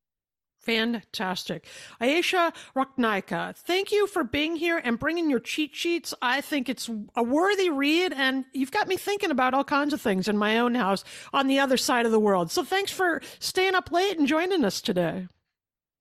Fantastic. 0.61 1.67
Ayesha 2.01 2.53
Ratnayake, 2.77 3.57
thank 3.57 3.93
you 3.93 4.07
for 4.07 4.23
being 4.23 4.57
here 4.57 4.79
and 4.83 4.99
bringing 4.99 5.31
your 5.31 5.41
cheat 5.41 5.75
sheets. 5.75 6.13
I 6.21 6.43
think 6.43 6.69
it's 6.69 6.91
a 7.17 7.23
worthy 7.23 7.71
read, 7.71 8.13
and 8.13 8.45
you've 8.53 8.71
got 8.71 8.87
me 8.87 8.99
thinking 8.99 9.31
about 9.31 9.55
all 9.55 9.65
kinds 9.65 9.95
of 9.95 10.03
things 10.03 10.29
in 10.29 10.37
my 10.37 10.59
own 10.59 10.75
house 10.75 11.03
on 11.33 11.47
the 11.47 11.59
other 11.59 11.79
side 11.79 12.05
of 12.05 12.13
the 12.13 12.21
world. 12.21 12.51
So 12.51 12.63
thanks 12.63 12.93
for 12.93 13.23
staying 13.39 13.75
up 13.75 13.91
late 13.91 14.19
and 14.19 14.29
joining 14.29 14.65
us 14.65 14.83
today. 14.83 15.29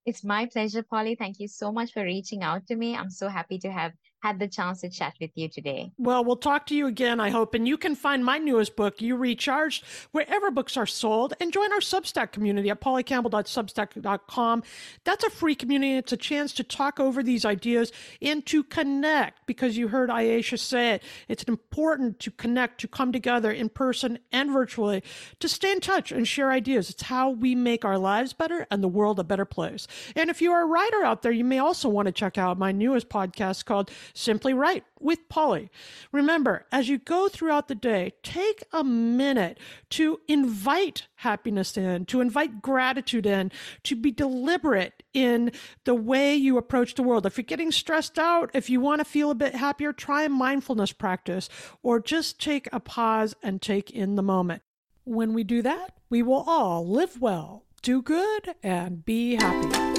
It's 0.06 0.26
my 0.26 0.46
pleasure, 0.46 0.84
Polly. 0.84 1.16
Thank 1.16 1.40
you 1.40 1.48
so 1.48 1.72
much 1.72 1.94
for 1.94 2.04
reaching 2.04 2.44
out 2.44 2.68
to 2.68 2.76
me. 2.76 2.98
I'm 2.98 3.12
so 3.12 3.30
happy 3.30 3.60
to 3.60 3.72
have 3.72 3.94
had 4.22 4.40
the 4.40 4.48
chance 4.48 4.82
to 4.82 4.90
chat 4.90 5.16
with 5.20 5.32
you 5.36 5.48
today. 5.48 5.92
Well, 5.98 6.26
we'll 6.26 6.36
talk 6.36 6.66
to 6.68 6.76
you 6.76 6.88
again, 6.88 7.20
I 7.20 7.30
hope. 7.30 7.54
And 7.54 7.68
you 7.68 7.78
can 7.78 7.96
find 7.96 8.24
my 8.24 8.38
newest 8.38 8.76
book, 8.76 9.02
You 9.02 9.16
Recharged, 9.16 9.86
wherever 10.12 10.52
books 10.52 10.76
are 10.78 10.86
sold, 10.86 11.34
and 11.40 11.54
join 11.54 11.72
our 11.72 11.80
Substack 11.80 12.32
community 12.32 12.70
at 12.70 12.82
pollycampbell.substack.com. 12.82 14.64
That's 15.06 15.24
a 15.24 15.30
free 15.30 15.56
community. 15.56 15.96
It's 15.96 16.12
a 16.12 16.18
chance 16.18 16.54
to 16.54 16.64
talk 16.64 17.00
over 17.00 17.24
these 17.24 17.46
ideas 17.46 17.92
and 18.22 18.46
to 18.48 18.64
connect 18.64 19.46
because 19.46 19.78
you 19.78 19.88
heard 19.88 20.10
Ayesha 20.10 20.58
say 20.58 20.96
it. 20.96 21.04
It's 21.28 21.44
important 21.44 22.20
to 22.20 22.32
connect, 22.32 22.82
to 22.82 22.88
come 22.88 23.12
together 23.12 23.52
in 23.52 23.70
person 23.70 24.20
and 24.32 24.52
virtually, 24.52 25.04
to 25.40 25.48
stay 25.48 25.72
in 25.72 25.80
touch 25.80 26.12
and 26.12 26.28
share 26.28 26.52
ideas. 26.52 26.90
It's 26.90 27.04
how 27.04 27.30
we 27.30 27.56
make 27.56 27.86
our 27.86 27.98
lives 27.98 28.34
better 28.34 28.68
and 28.70 28.84
the 28.84 28.88
world 28.88 29.20
a 29.20 29.24
better 29.24 29.46
place. 29.46 29.88
And 30.16 30.30
if 30.30 30.42
you 30.42 30.52
are 30.52 30.64
a 30.64 30.68
writer 30.68 31.04
out 31.04 31.22
there, 31.22 31.32
you 31.32 31.46
may 31.46 31.60
also 31.60 31.88
want 31.88 32.08
to 32.08 32.12
check 32.12 32.38
out 32.38 32.58
my 32.58 32.72
newest 32.72 33.10
podcast 33.10 33.66
called 33.66 33.92
Simply 34.14 34.54
Write 34.54 34.84
with 35.00 35.30
Polly. 35.30 35.70
Remember, 36.12 36.66
as 36.72 36.90
you 36.90 36.98
go 36.98 37.30
throughout 37.30 37.68
the 37.68 37.76
day, 37.76 38.14
take 38.24 38.64
a 38.72 38.84
minute 38.84 39.60
to 39.92 40.20
invite 40.28 41.08
happiness 41.16 41.78
in, 41.78 42.06
to 42.06 42.22
invite 42.22 42.62
gratitude 42.62 43.26
in, 43.26 43.52
to 43.84 43.96
be 43.96 44.12
deliberate 44.12 45.04
in 45.14 45.52
the 45.86 45.96
way 45.96 46.36
you 46.36 46.58
approach 46.58 46.96
the 46.96 47.04
world. 47.04 47.26
If 47.26 47.38
you're 47.38 47.44
getting 47.44 47.72
stressed 47.72 48.20
out, 48.20 48.52
if 48.54 48.70
you 48.70 48.80
want 48.80 49.00
to 49.00 49.06
feel 49.06 49.32
a 49.32 49.36
bit 49.36 49.56
happier, 49.56 49.94
try 49.94 50.24
a 50.24 50.30
mindfulness 50.30 50.92
practice 50.92 51.50
or 51.84 52.00
just 52.00 52.40
take 52.40 52.68
a 52.72 52.80
pause 52.80 53.36
and 53.42 53.62
take 53.62 53.92
in 53.92 54.16
the 54.16 54.24
moment. 54.24 54.62
When 55.04 55.34
we 55.34 55.44
do 55.44 55.62
that, 55.64 55.98
we 56.10 56.22
will 56.22 56.44
all 56.46 56.88
live 56.88 57.20
well, 57.22 57.66
do 57.82 58.02
good, 58.02 58.56
and 58.62 59.04
be 59.04 59.36
happy. 59.36 59.99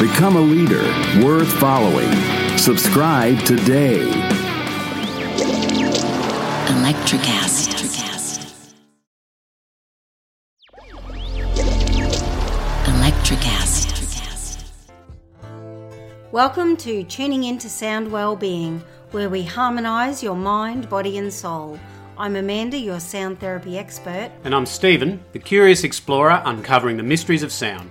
Become 0.00 0.36
a 0.36 0.40
leader 0.40 0.82
worth 1.24 1.52
following. 1.60 2.10
Subscribe 2.58 3.38
today. 3.44 4.00
Electricast. 6.66 7.68
Electricast. 12.84 14.64
Welcome 16.32 16.76
to 16.78 17.04
Tuning 17.04 17.44
Into 17.44 17.68
Sound 17.68 18.10
Wellbeing, 18.10 18.82
where 19.12 19.28
we 19.28 19.42
harmonise 19.42 20.22
your 20.22 20.36
mind, 20.36 20.88
body, 20.88 21.18
and 21.18 21.32
soul. 21.32 21.78
I'm 22.18 22.36
Amanda, 22.36 22.78
your 22.78 22.98
sound 22.98 23.38
therapy 23.40 23.78
expert. 23.78 24.30
And 24.44 24.54
I'm 24.54 24.66
Stephen, 24.66 25.22
the 25.32 25.38
curious 25.38 25.84
explorer 25.84 26.42
uncovering 26.44 26.96
the 26.96 27.02
mysteries 27.02 27.42
of 27.42 27.52
sound. 27.52 27.90